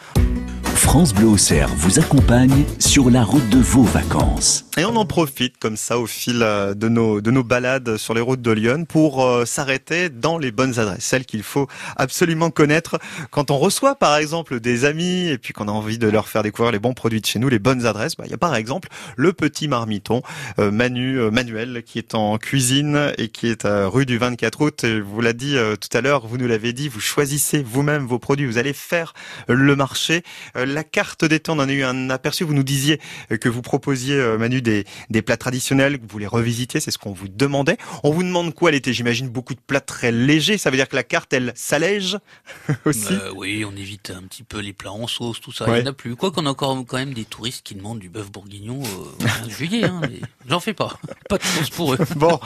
France 0.76 1.14
Bleu 1.14 1.28
Auxerre 1.28 1.70
vous 1.78 2.00
accompagne 2.00 2.66
sur 2.80 3.10
la 3.10 3.24
route 3.24 3.50
de 3.50 3.60
vos 3.60 3.84
vacances. 3.84 4.66
Et 4.78 4.84
on 4.84 4.96
en 4.98 5.06
profite 5.06 5.58
comme 5.58 5.78
ça 5.78 5.98
au 5.98 6.06
fil 6.06 6.42
euh, 6.44 6.74
de 6.74 6.90
nos, 6.90 7.22
de 7.22 7.32
nos 7.32 7.44
balades 7.44 7.96
sur 7.96 8.14
les 8.14 8.20
routes 8.20 8.42
de 8.42 8.52
Lyon 8.52 8.84
pour 8.86 9.26
euh, 9.26 9.46
s'arrêter 9.46 10.10
dans 10.10 10.38
les 10.38 10.52
bonnes 10.52 10.78
adresses, 10.78 11.06
celles 11.06 11.26
qu'il 11.26 11.44
faut 11.44 11.68
absolument 11.96 12.50
connaître. 12.50 13.00
Quand 13.32 13.52
on 13.52 13.58
reçoit 13.58 13.96
par 13.96 14.18
exemple 14.18 14.60
des 14.60 14.84
amis 14.84 15.30
et 15.30 15.38
puis 15.38 15.54
qu'on 15.54 15.70
a 15.70 15.72
envie 15.72 15.98
de 15.98 16.10
leur 16.10 16.28
faire 16.28 16.44
découvrir 16.44 16.74
les 16.74 16.80
bons 16.80 16.94
produits 16.94 17.22
de 17.22 17.26
chez 17.26 17.40
nous, 17.40 17.48
les 17.48 17.60
bonnes 17.60 17.86
adresses, 17.86 18.18
bah, 18.18 18.26
il 18.28 18.32
y 18.32 18.36
a 18.36 18.38
par 18.38 18.56
exemple 18.56 18.90
le 19.16 19.32
petit 19.32 19.70
marmiton 19.70 20.24
euh, 20.60 20.72
Manu, 20.72 21.20
Manuel 21.32 21.84
qui 21.86 22.00
est 22.00 22.16
en 22.16 22.38
cuisine 22.38 23.14
et 23.18 23.30
qui 23.30 23.48
est 23.48 23.66
rue 23.66 24.06
du 24.06 24.18
24 24.18 24.62
août. 24.62 24.84
Et 24.84 25.00
vous 25.00 25.22
l'a 25.22 25.34
dit 25.34 25.56
tout 25.80 25.98
à 25.98 26.02
l'heure, 26.02 26.28
vous 26.28 26.38
nous 26.38 26.48
l'avez 26.48 26.74
dit, 26.74 26.90
vous 26.90 27.00
choisissez 27.00 27.64
vous-même 27.64 28.06
vos 28.06 28.20
produits, 28.20 28.46
vous 28.46 28.58
allez 28.58 28.74
faire 28.74 29.14
le 29.48 29.76
marché. 29.76 30.24
La 30.66 30.84
carte 30.84 31.26
d'été, 31.26 31.52
on 31.52 31.60
en 31.60 31.68
a 31.70 31.72
eu 31.72 31.84
un 31.84 32.10
aperçu. 32.10 32.44
Vous 32.44 32.54
nous 32.54 32.64
disiez 32.64 33.00
euh, 33.32 33.38
que 33.38 33.50
vous 33.50 33.62
proposiez, 33.62 34.16
euh, 34.16 34.38
Manu, 34.38 34.62
des, 34.62 34.86
des 35.10 35.22
plats 35.22 35.38
traditionnels, 35.38 36.00
que 36.00 36.06
vous 36.08 36.18
les 36.18 36.28
revisitiez, 36.28 36.80
c'est 36.80 36.92
ce 36.92 36.98
qu'on 36.98 37.14
vous 37.14 37.28
demandait. 37.28 37.78
On 38.04 38.12
vous 38.12 38.24
demande 38.24 38.54
quoi 38.54 38.72
l'été? 38.72 38.94
J'imagine 38.94 39.30
beaucoup 39.30 39.54
de 39.54 39.60
plats 39.60 39.82
très 39.82 40.12
légers. 40.12 40.58
Ça 40.58 40.70
veut 40.70 40.78
dire 40.78 40.88
que 40.88 40.96
la 40.96 41.04
carte, 41.04 41.34
elle 41.34 41.54
s'allège 41.56 42.18
aussi? 42.86 43.14
Euh, 43.14 43.32
oui, 43.36 43.66
on 43.66 43.76
évite 43.76 44.12
un 44.12 44.24
petit 44.24 44.44
peu 44.44 44.60
les 44.60 44.74
plats 44.74 44.92
en 44.92 45.08
sauce, 45.08 45.42
tout 45.42 45.52
ça. 45.52 45.66
Ouais. 45.66 45.80
Il 45.80 45.84
n'y 45.84 45.88
en 45.88 45.92
a 45.92 45.94
plus. 45.94 46.16
Quoi 46.16 46.32
qu'on 46.32 46.46
a 46.46 46.50
encore 46.50 46.84
quand 46.88 46.98
même 46.98 47.14
des 47.14 47.26
touristes 47.26 47.66
qui 47.66 47.76
demandent 47.76 48.00
du 48.00 48.10
bœuf 48.10 48.32
bourguignon 48.32 48.82
euh, 48.82 49.24
au 49.24 49.44
15 49.44 49.50
juillet. 49.50 49.86
Hein, 49.86 50.02
j'en 50.48 50.60
fais 50.60 50.74
pas. 50.74 50.98
Pas 51.30 51.38
de 51.38 51.44
sauce 51.44 51.70
pour 51.70 51.94
eux. 51.94 51.98
Bon, 52.16 52.40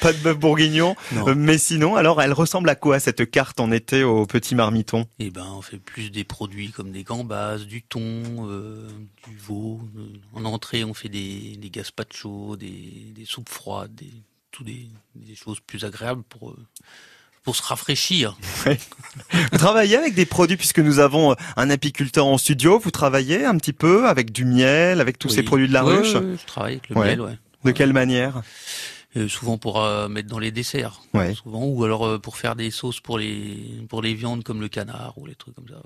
pas 0.00 0.12
de 0.12 0.18
bœuf 0.18 0.38
bourguignon. 0.38 0.96
Non. 1.12 1.34
Mais 1.34 1.58
sinon, 1.58 1.96
alors, 1.96 2.22
elle 2.22 2.32
ressemble 2.32 2.70
à 2.70 2.74
quoi 2.74 3.00
cette 3.00 3.30
carte 3.30 3.60
en 3.60 3.70
été 3.70 4.02
au 4.02 4.24
petit 4.24 4.54
marmiton? 4.54 5.06
Eh 5.18 5.30
ben, 5.30 5.46
on 5.56 5.62
fait 5.62 5.78
plus 5.78 6.10
des 6.10 6.24
produits 6.24 6.70
comme 6.70 6.90
des 6.90 7.04
gambas, 7.28 7.58
du 7.58 7.82
thon, 7.82 8.22
euh, 8.48 8.88
du 9.28 9.36
veau. 9.36 9.80
Euh, 9.96 10.06
En 10.34 10.44
entrée, 10.44 10.84
on 10.84 10.94
fait 10.94 11.08
des, 11.08 11.56
des 11.56 11.70
gazpacho, 11.70 12.56
des, 12.56 13.12
des 13.14 13.24
soupes 13.24 13.48
froides, 13.48 13.94
des, 13.94 14.10
tout 14.50 14.64
des, 14.64 14.88
des 15.14 15.34
choses 15.34 15.60
plus 15.60 15.84
agréables 15.84 16.22
pour, 16.28 16.50
euh, 16.50 16.56
pour 17.42 17.54
se 17.56 17.62
rafraîchir. 17.62 18.36
Vous 19.52 19.58
travaillez 19.58 19.96
avec 19.96 20.14
des 20.14 20.26
produits 20.26 20.56
puisque 20.56 20.78
nous 20.80 20.98
avons 20.98 21.36
un 21.56 21.70
apiculteur 21.70 22.26
en 22.26 22.38
studio. 22.38 22.78
Vous 22.78 22.90
travaillez 22.90 23.44
un 23.44 23.56
petit 23.58 23.72
peu 23.72 24.08
avec 24.08 24.32
du 24.32 24.44
miel, 24.44 25.00
avec 25.00 25.18
tous 25.18 25.28
Oui. 25.28 25.34
ces 25.34 25.42
produits 25.42 25.68
de 25.68 25.72
la 25.74 25.84
Ouais, 25.84 25.96
ruche. 25.98 26.14
ouais, 26.14 26.20
ouais, 26.20 26.36
je 26.40 26.46
travaille 26.46 26.72
avec 26.74 26.88
le 26.88 26.96
Ouais. 26.96 27.06
miel, 27.08 27.20
ouais. 27.20 27.38
De 27.64 27.70
quelle 27.72 27.92
manière? 27.92 28.42
Euh, 29.16 29.26
souvent 29.26 29.56
pour 29.56 29.82
euh, 29.82 30.08
mettre 30.08 30.28
dans 30.28 30.38
les 30.38 30.52
desserts. 30.52 31.00
Ouais. 31.14 31.34
Souvent, 31.34 31.64
ou 31.64 31.82
alors 31.82 32.06
euh, 32.06 32.18
pour 32.18 32.36
faire 32.36 32.54
des 32.54 32.70
sauces 32.70 33.00
pour 33.00 33.18
les, 33.18 33.82
pour 33.88 34.02
les 34.02 34.14
viandes 34.14 34.44
comme 34.44 34.60
le 34.60 34.68
canard 34.68 35.16
ou 35.18 35.26
les 35.26 35.34
trucs 35.34 35.54
comme 35.54 35.66
ça. 35.68 35.82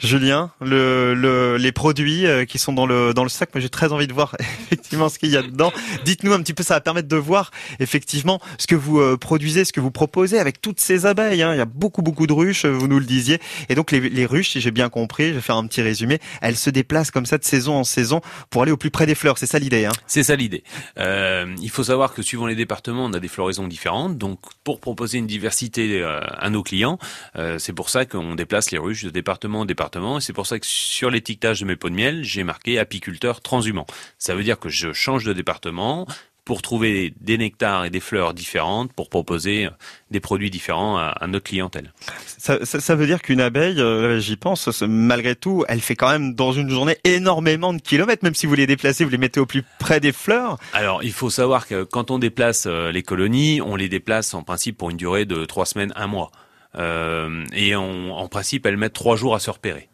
Julien, 0.00 0.50
le, 0.60 1.14
le, 1.14 1.56
les 1.56 1.72
produits 1.72 2.26
euh, 2.26 2.44
qui 2.44 2.58
sont 2.58 2.72
dans 2.72 2.86
le, 2.86 3.12
dans 3.12 3.22
le 3.22 3.28
sac, 3.28 3.50
moi 3.54 3.60
j'ai 3.60 3.68
très 3.68 3.92
envie 3.92 4.06
de 4.06 4.12
voir 4.12 4.36
effectivement 4.40 5.08
ce 5.08 5.18
qu'il 5.18 5.30
y 5.30 5.36
a 5.36 5.42
dedans. 5.42 5.72
Dites-nous 6.04 6.32
un 6.32 6.40
petit 6.40 6.54
peu, 6.54 6.62
ça 6.62 6.74
va 6.74 6.80
permettre 6.80 7.08
de 7.08 7.16
voir 7.16 7.50
effectivement 7.80 8.40
ce 8.58 8.66
que 8.66 8.74
vous 8.74 9.00
euh, 9.00 9.16
produisez, 9.16 9.64
ce 9.64 9.72
que 9.72 9.80
vous 9.80 9.90
proposez 9.90 10.38
avec 10.38 10.60
toutes 10.60 10.80
ces 10.80 11.06
abeilles. 11.06 11.42
hein. 11.42 11.54
Il 11.54 11.58
y 11.58 11.60
a 11.60 11.66
beaucoup 11.66 12.02
beaucoup 12.02 12.26
de 12.26 12.32
ruches, 12.32 12.64
euh, 12.64 12.70
vous 12.70 12.88
nous 12.88 12.98
le 12.98 13.04
disiez. 13.04 13.40
Et 13.68 13.74
donc 13.74 13.90
les, 13.90 14.26
ruches, 14.26 14.50
si 14.50 14.60
j'ai 14.60 14.70
bien 14.70 14.88
compris, 14.88 15.28
je 15.28 15.34
vais 15.34 15.40
faire 15.40 15.56
un 15.56 15.66
petit 15.66 15.82
résumé, 15.82 16.18
elles 16.40 16.56
se 16.56 16.70
déplacent 16.70 17.10
comme 17.10 17.26
ça 17.26 17.38
de 17.38 17.44
saison 17.44 17.74
en 17.76 17.84
saison 17.84 18.20
pour 18.50 18.62
aller 18.62 18.72
au 18.72 18.76
plus 18.76 18.90
près 18.90 19.06
des 19.06 19.14
fleurs. 19.14 19.38
C'est 19.38 19.46
ça 19.46 19.58
l'idée. 19.58 19.84
Hein 19.84 19.92
C'est 20.06 20.22
ça 20.22 20.36
l'idée. 20.36 20.62
Il 20.98 21.70
faut 21.70 21.84
savoir 21.84 22.14
que 22.14 22.22
suivant 22.22 22.46
les 22.46 22.54
départements, 22.54 23.04
on 23.06 23.12
a 23.12 23.20
des 23.20 23.28
floraisons 23.28 23.66
différentes. 23.68 24.18
Donc, 24.18 24.40
pour 24.64 24.80
proposer 24.80 25.18
une 25.18 25.26
diversité 25.26 26.02
à 26.02 26.50
nos 26.50 26.62
clients, 26.62 26.98
c'est 27.58 27.72
pour 27.72 27.90
ça 27.90 28.04
qu'on 28.04 28.34
déplace 28.34 28.70
les 28.70 28.78
ruches 28.78 29.04
de 29.04 29.10
département 29.10 29.47
en 29.54 29.64
département. 29.64 30.18
Et 30.18 30.20
c'est 30.20 30.32
pour 30.32 30.46
ça 30.46 30.58
que 30.58 30.66
sur 30.66 31.10
l'étiquetage 31.10 31.60
de 31.60 31.66
mes 31.66 31.76
pots 31.76 31.90
de 31.90 31.94
miel, 31.94 32.24
j'ai 32.24 32.44
marqué 32.44 32.78
apiculteur 32.78 33.40
transhumant. 33.40 33.86
Ça 34.18 34.34
veut 34.34 34.44
dire 34.44 34.58
que 34.58 34.68
je 34.68 34.92
change 34.92 35.24
de 35.24 35.32
département 35.32 36.06
pour 36.48 36.62
trouver 36.62 37.12
des 37.20 37.36
nectars 37.36 37.84
et 37.84 37.90
des 37.90 38.00
fleurs 38.00 38.32
différentes 38.32 38.90
pour 38.94 39.10
proposer 39.10 39.66
euh, 39.66 39.70
des 40.10 40.18
produits 40.18 40.48
différents 40.48 40.96
à, 40.96 41.26
notre 41.28 41.44
clientèle. 41.44 41.92
Ça, 42.26 42.64
ça, 42.64 42.80
ça 42.80 42.94
veut 42.94 43.04
dire 43.04 43.20
qu'une 43.20 43.42
abeille, 43.42 43.78
euh, 43.82 44.18
j'y 44.18 44.36
pense, 44.36 44.80
malgré 44.80 45.36
tout, 45.36 45.66
elle 45.68 45.82
fait 45.82 45.94
quand 45.94 46.08
même 46.08 46.34
dans 46.34 46.52
une 46.52 46.70
journée 46.70 46.96
énormément 47.04 47.74
de 47.74 47.82
kilomètres, 47.82 48.24
même 48.24 48.34
si 48.34 48.46
vous 48.46 48.54
les 48.54 48.66
déplacez, 48.66 49.04
vous 49.04 49.10
les 49.10 49.18
mettez 49.18 49.40
au 49.40 49.44
plus 49.44 49.62
près 49.78 50.00
des 50.00 50.10
fleurs. 50.10 50.56
Alors, 50.72 51.02
il 51.02 51.12
faut 51.12 51.28
savoir 51.28 51.66
que 51.66 51.84
quand 51.84 52.10
on 52.10 52.18
déplace 52.18 52.64
euh, 52.66 52.92
les 52.92 53.02
colonies, 53.02 53.60
on 53.60 53.76
les 53.76 53.90
déplace 53.90 54.32
en 54.32 54.42
principe 54.42 54.78
pour 54.78 54.88
une 54.88 54.96
durée 54.96 55.26
de 55.26 55.44
trois 55.44 55.66
semaines, 55.66 55.92
un 55.96 56.06
mois. 56.06 56.30
Euh, 56.76 57.44
et 57.52 57.76
on, 57.76 58.12
en 58.12 58.28
principe, 58.28 58.66
elles 58.66 58.76
mettent 58.76 58.92
trois 58.92 59.16
jours 59.16 59.34
à 59.34 59.40
se 59.40 59.50
repérer. 59.50 59.88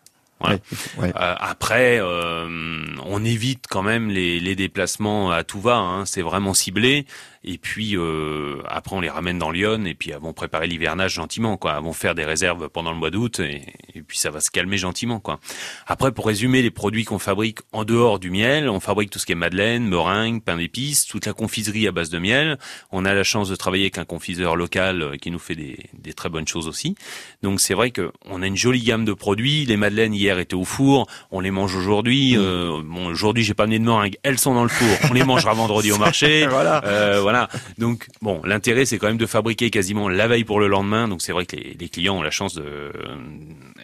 Euh, 0.99 1.09
après, 1.15 1.99
euh, 2.01 2.85
on 3.07 3.25
évite 3.25 3.65
quand 3.69 3.83
même 3.83 4.11
les, 4.11 4.41
les, 4.41 4.55
déplacements 4.55 5.31
à 5.31 5.43
tout 5.43 5.61
va. 5.61 5.77
Hein, 5.77 6.05
c'est 6.05 6.23
vraiment 6.23 6.53
ciblé. 6.53 7.07
Et 7.45 7.59
puis 7.59 7.97
euh, 7.97 8.63
après, 8.67 8.97
on 8.97 9.01
les 9.01 9.11
ramène 9.11 9.39
dans 9.39 9.51
Lyon 9.51 9.85
et 9.85 9.95
puis 9.95 10.11
elles 10.11 10.21
vont 10.21 10.33
préparer 10.33 10.67
l'hivernage 10.67 11.13
gentiment. 11.13 11.59
Quoi, 11.59 11.75
elles 11.77 11.85
vont 11.85 11.93
faire 11.93 12.15
des 12.15 12.25
réserves 12.25 12.71
pendant 12.71 12.91
le 12.91 12.97
mois 12.97 13.11
d'août 13.11 13.41
et, 13.41 13.63
et, 13.95 14.01
puis 14.03 14.17
ça 14.17 14.31
va 14.31 14.41
se 14.41 14.51
calmer 14.51 14.79
gentiment. 14.79 15.21
Quoi. 15.21 15.41
Après, 15.87 16.11
pour 16.11 16.27
résumer 16.27 16.63
les 16.63 16.71
produits 16.71 17.05
qu'on 17.05 17.19
fabrique 17.19 17.59
en 17.73 17.85
dehors 17.85 18.19
du 18.19 18.31
miel, 18.31 18.71
on 18.71 18.81
fabrique 18.81 19.11
tout 19.11 19.19
ce 19.19 19.27
qui 19.27 19.33
est 19.33 19.37
madeleine, 19.37 19.87
meringue, 19.87 20.43
pain 20.43 20.57
d'épices, 20.57 21.05
toute 21.07 21.27
la 21.27 21.35
confiserie 21.35 21.87
à 21.87 21.93
base 21.93 22.09
de 22.09 22.19
miel. 22.19 22.59
On 22.93 23.05
a 23.05 23.13
la 23.13 23.25
chance 23.25 23.51
de 23.51 23.57
travailler 23.57 23.85
avec 23.85 23.99
un 23.99 24.07
confiseur 24.07 24.57
local 24.57 25.03
euh, 25.03 25.17
qui 25.17 25.31
nous 25.31 25.39
fait 25.39 25.55
des, 25.55 25.79
des 25.93 26.15
très 26.15 26.31
bonnes 26.31 26.49
choses 26.49 26.67
aussi. 26.67 26.95
Donc 27.43 27.61
c'est 27.61 27.75
vrai 27.75 27.91
que 27.91 28.11
on 28.25 28.41
a 28.41 28.47
une 28.47 28.57
jolie 28.57 28.83
gamme 28.83 29.05
de 29.05 29.13
produits. 29.13 29.67
Les 29.67 29.77
madeleines 29.77 30.15
hier 30.15 30.39
étaient 30.39 30.55
au 30.55 30.65
four, 30.65 31.07
on 31.31 31.41
les 31.41 31.51
mange 31.51 31.77
aujourd'hui. 31.77 32.37
Mmh. 32.37 32.41
Euh, 32.41 32.83
bon, 32.83 33.09
aujourd'hui 33.09 33.45
j'ai 33.45 33.55
pas 33.55 33.65
amené 33.65 33.79
de 33.79 33.85
meringue, 33.85 34.17
elles 34.23 34.39
sont 34.39 34.55
dans 34.55 34.63
le 34.63 34.71
four. 34.71 34.89
On 35.11 35.13
les 35.13 35.25
mangera 35.25 35.53
vendredi 35.53 35.93
au 35.93 35.99
marché. 35.99 36.47
voilà. 36.51 36.83
Euh, 36.87 37.21
voilà 37.21 37.34
donc 37.79 38.07
bon, 38.23 38.41
l'intérêt 38.45 38.85
c'est 38.85 38.99
quand 38.99 39.07
même 39.07 39.17
de 39.17 39.27
fabriquer 39.27 39.71
quasiment 39.71 40.09
la 40.09 40.29
veille 40.29 40.45
pour 40.45 40.61
le 40.61 40.69
lendemain. 40.69 41.09
Donc 41.09 41.23
c'est 41.23 41.33
vrai 41.33 41.47
que 41.47 41.57
les, 41.57 41.89
clients 41.89 42.17
ont 42.17 42.23
la 42.23 42.31
chance 42.31 42.55
de 42.55 42.93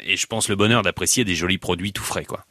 et 0.07 0.17
je 0.17 0.27
pense 0.27 0.49
le 0.49 0.57
bonheur 0.57 0.83
d'apprécier 0.83 1.25
des 1.25 1.35
jolis 1.35 1.59
produits 1.59 1.93
tout 1.93 2.03
frais 2.03 2.25
quoi. 2.25 2.45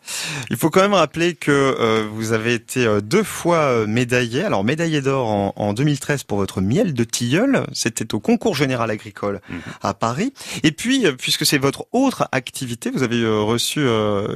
Il 0.50 0.58
faut 0.58 0.70
quand 0.70 0.82
même 0.82 0.94
rappeler 0.94 1.36
que 1.36 1.52
euh, 1.52 2.08
vous 2.12 2.34
avez 2.34 2.54
été 2.54 2.86
euh, 2.86 3.02
deux 3.02 3.24
fois 3.24 3.58
euh, 3.58 3.88
médaillé. 3.88 4.44
Alors 4.44 4.64
médaillé 4.64 5.02
d'or 5.02 5.54
en, 5.56 5.74
2013 5.74 6.24
pour 6.24 6.38
votre 6.38 6.62
miel 6.62 6.94
de 6.94 7.04
tilleul, 7.04 7.66
c'était 7.74 8.14
au 8.14 8.20
concours 8.20 8.56
général 8.56 8.92
agricole 8.92 9.42
mhm. 9.50 9.60
à 9.82 9.94
Paris. 9.94 10.34
Et 10.64 10.72
puis 10.72 11.06
puisque 11.18 11.46
c'est 11.46 11.58
votre 11.58 11.86
autre 11.92 12.28
activité, 12.32 12.92
vous 12.92 13.04
avez 13.04 13.26
reçu 13.28 13.82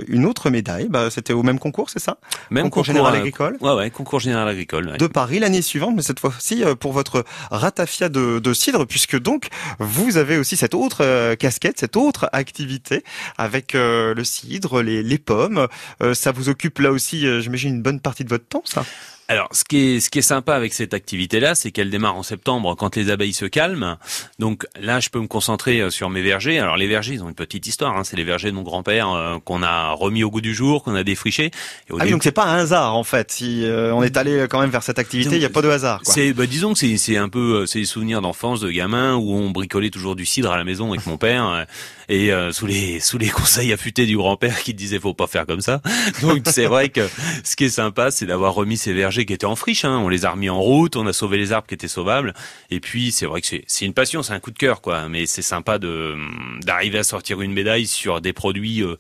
une 0.08 0.26
autre 0.26 0.50
médaille. 0.50 0.88
Bah, 0.90 1.10
c'était 1.10 1.34
au 1.34 1.44
même 1.44 1.60
concours, 1.60 1.90
c'est 1.90 2.00
ça? 2.00 2.18
Même 2.50 2.66
concours, 2.66 2.86
général 2.86 3.16
agricole? 3.16 3.58
Ouais 3.62 3.74
ouais, 3.74 3.90
concours 3.90 4.20
général 4.20 4.48
agricole. 4.48 4.98
De 4.98 5.08
Paris 5.08 5.40
l'année 5.40 5.62
suivante, 5.62 5.96
mais 5.96 6.02
cette 6.02 6.20
fois-ci 6.20 6.53
pour 6.80 6.94
votre 6.94 7.26
ratafia 7.52 8.10
de, 8.10 8.54
cidre, 8.54 8.86
puisque 8.86 9.20
donc 9.20 9.48
vous 9.80 10.18
avez 10.18 10.38
aussi 10.38 10.56
cette 10.56 10.74
autre 10.74 11.36
casquette, 11.36 11.80
cette 11.80 11.96
autre 11.96 12.30
activité 12.32 13.04
avec 13.38 13.76
euh, 13.76 14.14
le 14.14 14.24
cidre, 14.24 14.82
les, 14.82 15.04
les 15.04 15.18
pommes. 15.18 15.68
Euh, 16.02 16.14
ça 16.14 16.32
vous 16.32 16.50
occupe 16.50 16.80
là 16.80 16.92
aussi, 16.92 17.26
euh, 17.26 17.42
j'imagine, 17.42 17.76
une 17.76 17.82
bonne 17.82 18.00
partie 18.00 18.24
de 18.24 18.30
votre 18.30 18.46
temps, 18.46 18.64
ça? 18.66 18.86
Alors, 19.30 19.48
ce 19.52 19.64
qui 19.64 19.78
est 19.78 20.00
ce 20.02 20.10
qui 20.10 20.20
est 20.20 20.24
sympa 20.24 20.54
avec 20.54 20.74
cette 20.74 20.94
activité-là, 20.94 21.56
c'est 21.56 21.72
qu'elle 21.72 21.90
démarre 21.90 22.16
en 22.16 22.24
septembre 22.24 22.76
quand 22.76 22.96
les 22.98 23.10
abeilles 23.10 23.34
se 23.34 23.46
calment. 23.46 23.98
Donc 24.38 24.66
là, 24.80 25.00
je 25.00 25.10
peux 25.10 25.20
me 25.20 25.28
concentrer 25.28 25.80
euh, 25.80 25.90
sur 25.90 26.10
mes 26.10 26.22
vergers. 26.22 26.60
Alors 26.60 26.76
les 26.76 26.88
vergers, 26.88 27.14
ils 27.14 27.24
ont 27.24 27.30
une 27.30 27.36
petite 27.36 27.66
histoire. 27.66 27.96
Hein. 27.96 28.04
C'est 28.04 28.18
les 28.18 28.26
vergers 28.26 28.52
de 28.52 28.56
mon 28.56 28.64
grand-père 28.64 29.12
euh, 29.12 29.38
qu'on 29.40 29.64
a 29.64 29.92
remis 29.92 30.24
au 30.24 30.30
goût 30.30 30.42
du 30.42 30.54
jour, 30.54 30.84
qu'on 30.84 30.96
a 30.96 31.04
défriché. 31.04 31.46
Et 31.46 31.52
ah 31.92 32.04
oui, 32.04 32.12
donc 32.12 32.24
c'est 32.24 32.34
pas 32.34 32.46
un 32.46 32.58
hasard 32.58 32.98
en 32.98 33.06
fait. 33.06 33.32
Si 33.32 33.64
euh, 33.64 33.94
on 33.94 34.04
est 34.04 34.18
allé 34.18 34.46
quand 34.50 34.60
même 34.60 34.72
vers 34.72 34.84
cette 34.84 35.00
activité, 35.00 35.36
il 35.36 35.40
n'y 35.40 35.46
a 35.46 35.50
pas 35.50 35.62
de 35.62 35.70
hasard. 35.70 36.02
C'est, 36.04 36.34
bah, 36.34 36.46
disons 36.46 36.74
que 36.74 36.80
c'est 36.80 36.98
c'est 36.98 37.18
un 37.18 37.30
peu 37.30 37.66
c'est 37.66 37.80
des 37.80 37.86
souvenirs 37.86 38.22
d'enfance 38.22 38.60
de 38.60 38.70
gamin 38.70 39.16
où 39.16 39.34
on 39.34 39.52
bricolait 39.52 39.90
toujours 39.90 40.18
du 40.18 40.26
cidre 40.26 40.52
à 40.52 40.58
la 40.58 40.66
maison 40.66 40.92
avec 40.92 41.06
mon 41.08 41.18
père 41.18 41.66
et 42.10 42.32
sous 42.52 42.66
les 42.66 43.00
sous 43.00 43.18
les 43.18 43.30
conseils 43.30 43.72
affûtés 43.72 44.06
du 44.06 44.18
grand-père 44.18 44.62
qui 44.64 44.74
disait 44.74 45.00
faut 45.00 45.14
pas 45.14 45.28
faire 45.28 45.46
comme 45.46 45.62
ça. 45.62 45.82
Donc 46.22 46.42
c'est 46.46 46.66
vrai 46.66 46.90
que 46.90 47.08
ce 47.44 47.56
qui 47.56 47.66
est 47.66 47.70
sympa, 47.70 48.12
c'est 48.12 48.26
d'avoir 48.26 48.54
remis 48.54 48.78
ces 48.78 48.92
vergers 48.92 49.13
qui 49.22 49.34
étaient 49.34 49.46
en 49.46 49.56
friche. 49.56 49.86
Hein. 49.86 50.00
On 50.00 50.10
les 50.10 50.26
a 50.26 50.32
remis 50.32 50.50
en 50.50 50.60
route, 50.60 50.96
on 50.96 51.08
a 51.08 51.14
sauvé 51.14 51.38
les 51.38 51.52
arbres 51.52 51.68
qui 51.68 51.74
étaient 51.74 51.88
sauvables. 51.88 52.34
Et 52.70 52.80
puis 52.80 53.12
c'est 53.12 53.26
vrai 53.26 53.42
que 53.42 53.48
c'est 53.66 53.86
une 53.86 53.94
passion, 53.94 54.24
c'est 54.24 54.34
un 54.34 54.40
coup 54.40 54.52
de 54.52 54.58
cœur, 54.58 54.82
quoi. 54.82 55.08
Mais 55.10 55.26
c'est 55.26 55.42
sympa 55.42 55.80
de 55.80 56.16
d'arriver 56.62 57.00
à 57.00 57.04
sortir 57.04 57.42
une 57.42 57.54
médaille 57.54 57.88
sur 57.88 58.22
des 58.22 58.34
produits 58.34 58.82
euh, 58.82 58.98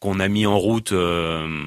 qu'on 0.00 0.20
a 0.20 0.28
mis 0.28 0.46
en 0.46 0.58
route. 0.58 0.92
Euh, 0.92 1.66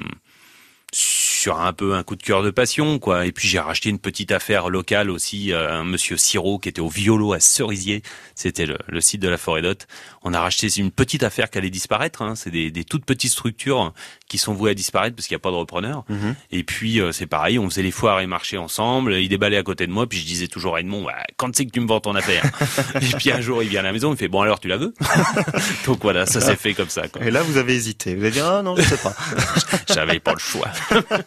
un 1.47 1.73
peu 1.73 1.95
un 1.95 2.03
coup 2.03 2.15
de 2.15 2.23
cœur 2.23 2.43
de 2.43 2.51
passion, 2.51 2.99
quoi. 2.99 3.25
Et 3.25 3.31
puis 3.31 3.47
j'ai 3.47 3.59
racheté 3.59 3.89
une 3.89 3.99
petite 3.99 4.31
affaire 4.31 4.69
locale 4.69 5.09
aussi, 5.09 5.53
euh, 5.53 5.71
un 5.71 5.83
monsieur 5.83 6.17
Siro 6.17 6.59
qui 6.59 6.69
était 6.69 6.81
au 6.81 6.89
Violo 6.89 7.33
à 7.33 7.39
Cerisier. 7.39 8.03
C'était 8.35 8.65
le, 8.65 9.01
site 9.01 9.21
de 9.21 9.29
la 9.29 9.37
forêt 9.37 9.61
d'Hôte. 9.61 9.87
On 10.23 10.33
a 10.33 10.41
racheté 10.41 10.67
une 10.77 10.91
petite 10.91 11.23
affaire 11.23 11.49
qui 11.49 11.57
allait 11.57 11.69
disparaître. 11.69 12.21
Hein. 12.21 12.35
C'est 12.35 12.51
des, 12.51 12.71
des, 12.71 12.83
toutes 12.83 13.05
petites 13.05 13.31
structures 13.31 13.93
qui 14.27 14.37
sont 14.37 14.53
vouées 14.53 14.71
à 14.71 14.73
disparaître 14.73 15.15
parce 15.15 15.27
qu'il 15.27 15.35
n'y 15.35 15.39
a 15.39 15.43
pas 15.43 15.51
de 15.51 15.55
repreneur. 15.55 16.03
Mhm. 16.09 16.35
Et 16.51 16.63
puis 16.63 17.01
euh, 17.01 17.11
c'est 17.11 17.25
pareil, 17.25 17.59
on 17.59 17.69
faisait 17.69 17.81
les 17.81 17.91
foires 17.91 18.19
et 18.21 18.27
marchés 18.27 18.57
ensemble. 18.57 19.15
Il 19.15 19.29
déballait 19.29 19.57
à 19.57 19.63
côté 19.63 19.87
de 19.87 19.91
moi, 19.91 20.07
puis 20.07 20.19
je 20.19 20.25
disais 20.25 20.47
toujours 20.47 20.75
à 20.75 20.81
Edmond, 20.81 21.07
quand 21.37 21.55
c'est 21.55 21.65
que 21.65 21.71
tu 21.71 21.79
me 21.79 21.87
vends 21.87 21.99
ton 21.99 22.15
affaire? 22.15 22.43
Et 23.01 23.15
puis 23.17 23.31
un 23.31 23.41
jour 23.41 23.63
il 23.63 23.69
vient 23.69 23.79
à 23.79 23.83
la 23.83 23.91
maison, 23.91 24.13
il 24.13 24.17
fait 24.17 24.27
bon 24.27 24.41
alors 24.41 24.59
tu 24.59 24.67
la 24.67 24.77
veux? 24.77 24.93
Donc 25.85 26.01
voilà, 26.01 26.25
ça 26.25 26.41
s'est 26.41 26.55
fait 26.55 26.73
comme 26.73 26.89
ça. 26.89 27.07
Quoi. 27.07 27.23
Et 27.25 27.31
là 27.31 27.41
vous 27.41 27.57
avez 27.57 27.73
hésité, 27.73 28.15
vous 28.15 28.21
avez 28.21 28.31
dit 28.31 28.39
ah 28.39 28.61
non 28.63 28.75
je 28.75 28.81
sais 28.83 28.97
pas. 28.97 29.15
J'avais 29.93 30.19
pas 30.19 30.33
le 30.33 30.39
choix. 30.39 30.69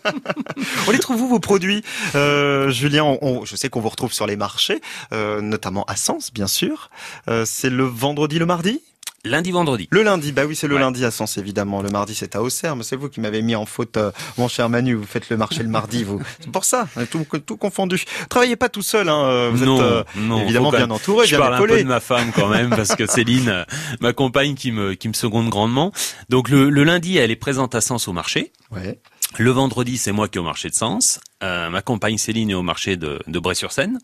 on 0.89 0.91
les 0.91 0.99
trouve 0.99 1.23
où 1.23 1.29
vos 1.29 1.41
produits, 1.41 1.83
euh, 2.15 2.71
Julien 2.71 3.17
Je 3.45 3.57
sais 3.57 3.69
qu'on 3.69 3.81
vous 3.81 3.89
retrouve 3.89 4.13
sur 4.13 4.27
les 4.27 4.37
marchés, 4.37 4.81
euh, 5.13 5.41
notamment 5.41 5.85
à 5.85 5.97
Sens, 5.97 6.33
bien 6.33 6.47
sûr. 6.47 6.91
Euh, 7.29 7.45
c'est 7.47 7.71
le 7.71 7.85
vendredi, 7.85 8.39
le 8.39 8.47
mardi? 8.47 8.81
Lundi, 9.25 9.53
vendredi. 9.53 9.87
Le 9.93 10.03
lundi, 10.03 10.33
bah 10.33 10.47
oui, 10.47 10.57
c'est 10.57 10.67
le 10.67 10.77
lundi 10.79 11.05
à 11.05 11.13
Sens, 11.13 11.39
évidemment. 11.39 11.81
Le 11.81 11.91
mardi, 11.91 12.13
c'est 12.13 12.35
à 12.35 12.43
Auxerre, 12.43 12.75
mais 12.75 12.83
c'est 12.83 12.97
vous 12.97 13.09
qui 13.09 13.21
m'avez 13.21 13.41
mis 13.41 13.55
en 13.55 13.67
faute, 13.67 13.97
euh, 13.97 14.11
mon 14.37 14.49
cher 14.49 14.69
Manu. 14.69 14.95
Vous 14.95 15.07
faites 15.07 15.31
le 15.31 15.37
marché 15.37 15.63
le 15.63 15.69
mardi, 15.69 16.03
vous. 16.03 16.21
C'est 16.41 16.51
pour 16.51 16.65
ça, 16.65 16.89
tout, 17.09 17.25
tout 17.47 17.57
confondu. 17.57 18.03
Travaillez 18.29 18.57
pas 18.57 18.69
tout 18.69 18.83
seul, 18.83 19.09
hein. 19.09 19.51
Vous 19.53 19.65
non, 19.65 20.01
êtes 20.01 20.07
non, 20.17 20.41
évidemment 20.43 20.73
bien 20.73 20.91
entouré, 20.91 21.25
je 21.27 21.37
bien 21.37 21.39
parle 21.39 21.55
un 21.55 21.59
peu 21.67 21.79
de 21.79 21.85
ma 21.85 22.01
femme 22.01 22.33
quand 22.35 22.49
même, 22.49 22.71
parce 22.71 22.97
que 22.97 23.07
Céline, 23.07 23.65
ma 24.01 24.13
compagne, 24.13 24.57
qui 24.57 24.73
me, 24.73 24.95
qui 24.95 25.07
me 25.07 25.13
seconde 25.13 25.51
grandement. 25.51 25.93
Donc 26.29 26.49
le, 26.49 26.69
le 26.69 26.83
lundi, 26.83 27.17
elle 27.17 27.31
est 27.31 27.37
présente 27.37 27.77
à 27.77 27.81
Sens 27.81 28.09
au 28.09 28.13
marché. 28.13 28.51
Ouais. 28.73 28.99
Le 29.39 29.51
vendredi, 29.51 29.97
c'est 29.97 30.13
moi 30.13 30.29
qui 30.29 30.37
est 30.37 30.41
au 30.41 30.45
marché 30.45 30.69
de 30.69 30.75
Sens. 30.75 31.19
Euh, 31.43 31.71
ma 31.71 31.83
compagne 31.83 32.19
Céline 32.19 32.51
est 32.51 32.55
au 32.55 32.63
marché 32.63 32.97
de, 32.97 33.21
de 33.27 33.39
Bray-sur-Seine 33.39 33.99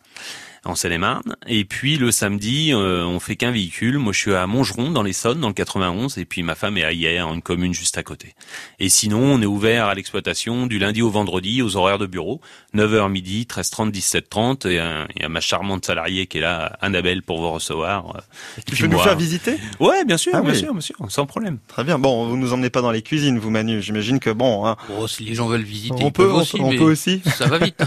en 0.64 0.75
Seine-et-Marne. 0.75 1.37
Et 1.47 1.64
puis 1.64 1.97
le 1.97 2.11
samedi, 2.11 2.73
euh, 2.73 3.04
on 3.04 3.21
fait 3.21 3.37
qu'un 3.37 3.50
véhicule. 3.50 3.99
Moi, 3.99 4.12
je 4.12 4.18
suis 4.18 4.35
à 4.35 4.47
Montgeron, 4.47 4.90
dans 4.90 5.02
l'Essonne, 5.02 5.40
dans 5.40 5.49
le 5.49 5.54
91, 5.54 6.18
et 6.18 6.25
puis 6.25 6.42
ma 6.42 6.54
femme 6.54 6.76
est 6.76 6.85
à 6.85 6.92
Hier, 6.92 7.33
une 7.33 7.42
commune 7.42 7.75
juste 7.75 7.99
à 7.99 8.02
côté. 8.02 8.35
Et 8.78 8.88
sinon, 8.88 9.21
on 9.21 9.42
est 9.42 9.47
ouvert 9.47 9.87
à 9.87 9.95
l'exploitation 9.95 10.66
du 10.66 10.78
lundi 10.78 11.02
au 11.02 11.11
vendredi, 11.11 11.62
aux 11.62 11.76
horaires 11.76 11.99
de 11.99 12.07
bureau, 12.07 12.40
9h 12.75 13.11
midi, 13.11 13.47
13h30, 13.49 13.92
17h30. 13.92 14.68
Et 14.68 14.80
il 15.16 15.23
y 15.23 15.25
a 15.25 15.28
ma 15.28 15.40
charmante 15.40 15.85
salariée 15.85 16.26
qui 16.26 16.38
est 16.38 16.42
là, 16.42 16.76
Annabelle, 16.80 17.23
pour 17.23 17.40
vous 17.40 17.50
recevoir. 17.50 18.16
Euh, 18.16 18.62
tu 18.66 18.76
peux 18.76 18.88
nous 18.88 18.99
faire 18.99 19.16
visiter? 19.16 19.57
Ouais, 19.80 20.04
bien 20.04 20.16
sûr, 20.16 20.33
ah 20.35 20.42
bien 20.42 20.54
sûr, 20.54 20.75
monsieur, 20.75 20.95
sans 21.09 21.26
problème. 21.26 21.59
Très 21.68 21.85
bien. 21.85 21.99
Bon, 21.99 22.28
vous 22.28 22.37
nous 22.37 22.52
emmenez 22.52 22.71
pas 22.71 22.83
dans 22.83 22.90
les 22.90 23.02
cuisines, 23.02 23.38
vous 23.38 23.50
Manu. 23.50 23.80
J'imagine 23.83 24.18
que 24.18 24.30
bon. 24.30 24.66
Hein, 24.66 24.76
oh, 24.99 25.07
si 25.07 25.25
les 25.25 25.35
gens 25.35 25.47
veulent 25.47 25.62
visiter, 25.62 26.04
on 26.04 26.11
peut, 26.11 26.25
aussi, 26.25 26.61
on, 26.61 26.71
peut 26.71 26.85
aussi. 26.85 27.23
Ça 27.37 27.47
va 27.47 27.58
vite. 27.58 27.82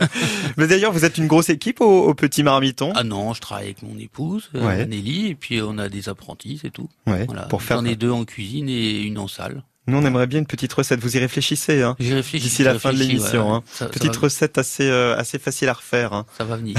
mais 0.56 0.66
d'ailleurs, 0.66 0.92
vous 0.92 1.04
êtes 1.04 1.18
une 1.18 1.26
grosse 1.26 1.48
équipe 1.48 1.80
au, 1.80 2.04
au 2.04 2.14
Petit 2.14 2.42
Marmiton 2.42 2.92
Ah 2.94 3.04
non, 3.04 3.34
je 3.34 3.40
travaille 3.40 3.66
avec 3.66 3.82
mon 3.82 3.98
épouse, 3.98 4.50
euh, 4.54 4.86
Nelly, 4.86 5.28
et 5.28 5.34
puis 5.34 5.60
on 5.62 5.78
a 5.78 5.88
des 5.88 6.08
apprentis, 6.08 6.58
c'est 6.62 6.70
tout. 6.70 6.88
Ouais, 7.06 7.24
voilà. 7.26 7.42
Pour 7.42 7.62
faire. 7.62 7.78
J'en 7.78 7.84
ai 7.84 7.96
deux 7.96 8.10
en 8.10 8.24
cuisine 8.24 8.68
et 8.68 9.02
une 9.02 9.18
en 9.18 9.28
salle. 9.28 9.62
Nous, 9.86 9.98
on 9.98 10.04
aimerait 10.04 10.26
bien 10.26 10.38
une 10.38 10.46
petite 10.46 10.72
recette. 10.72 11.00
Vous 11.00 11.16
y 11.16 11.18
réfléchissez, 11.18 11.82
hein 11.82 11.96
J'y 11.98 12.14
réfléchis. 12.14 12.44
D'ici 12.44 12.62
la 12.62 12.78
fin 12.78 12.92
de 12.92 12.98
l'émission, 12.98 13.54
hein. 13.54 13.62
petite 13.90 14.16
recette 14.16 14.58
assez 14.58 14.88
euh, 14.88 15.16
assez 15.16 15.38
facile 15.38 15.68
à 15.68 15.72
refaire. 15.72 16.12
Hein. 16.12 16.26
Ça 16.36 16.44
va 16.44 16.56
venir. 16.56 16.76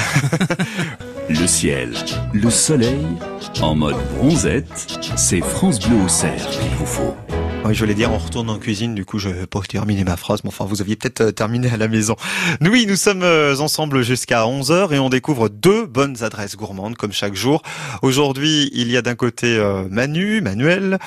le 1.30 1.48
ciel, 1.48 1.94
le 2.34 2.50
soleil, 2.50 3.06
en 3.60 3.75
mode 3.75 3.98
bronzette, 4.15 5.00
c'est 5.18 5.41
France 5.41 5.80
Bleu 5.80 5.98
au 6.06 6.08
cerf 6.08 6.50
qu'il 6.51 6.70
vous 6.77 6.86
faut. 6.86 7.15
Oui, 7.63 7.75
je 7.75 7.80
voulais 7.80 7.94
dire, 7.94 8.12
on 8.12 8.18
retourne 8.18 8.50
en 8.50 8.58
cuisine, 8.58 8.96
du 8.96 9.06
coup, 9.06 9.20
je 9.20 9.30
vais 9.30 9.46
pas 9.46 9.62
terminer 9.62 10.03
ma 10.03 10.18
phrase, 10.18 10.44
mais 10.44 10.48
enfin, 10.48 10.65
vous 10.65 10.82
aviez 10.82 10.96
peut-être 10.96 11.22
euh, 11.22 11.32
terminé 11.32 11.70
à 11.70 11.77
la 11.77 11.88
maison. 11.88 12.15
Oui, 12.60 12.88
nous 12.88 12.96
sommes 12.96 13.22
euh, 13.22 13.56
ensemble 13.58 14.01
jusqu'à 14.01 14.41
11h 14.46 14.91
et 14.94 14.98
on 14.98 15.10
découvre 15.10 15.48
deux 15.48 15.86
bonnes 15.86 16.24
adresses 16.24 16.56
gourmandes, 16.56 16.98
comme 16.98 17.12
chaque 17.12 17.36
jour. 17.36 17.62
Aujourd'hui, 18.01 18.72
il 18.74 18.89
y 18.89 18.98
a 18.98 19.03
d'un 19.03 19.13
côté 19.13 19.58
euh, 19.58 19.88
Manu, 19.91 20.41
Manuel, 20.41 20.98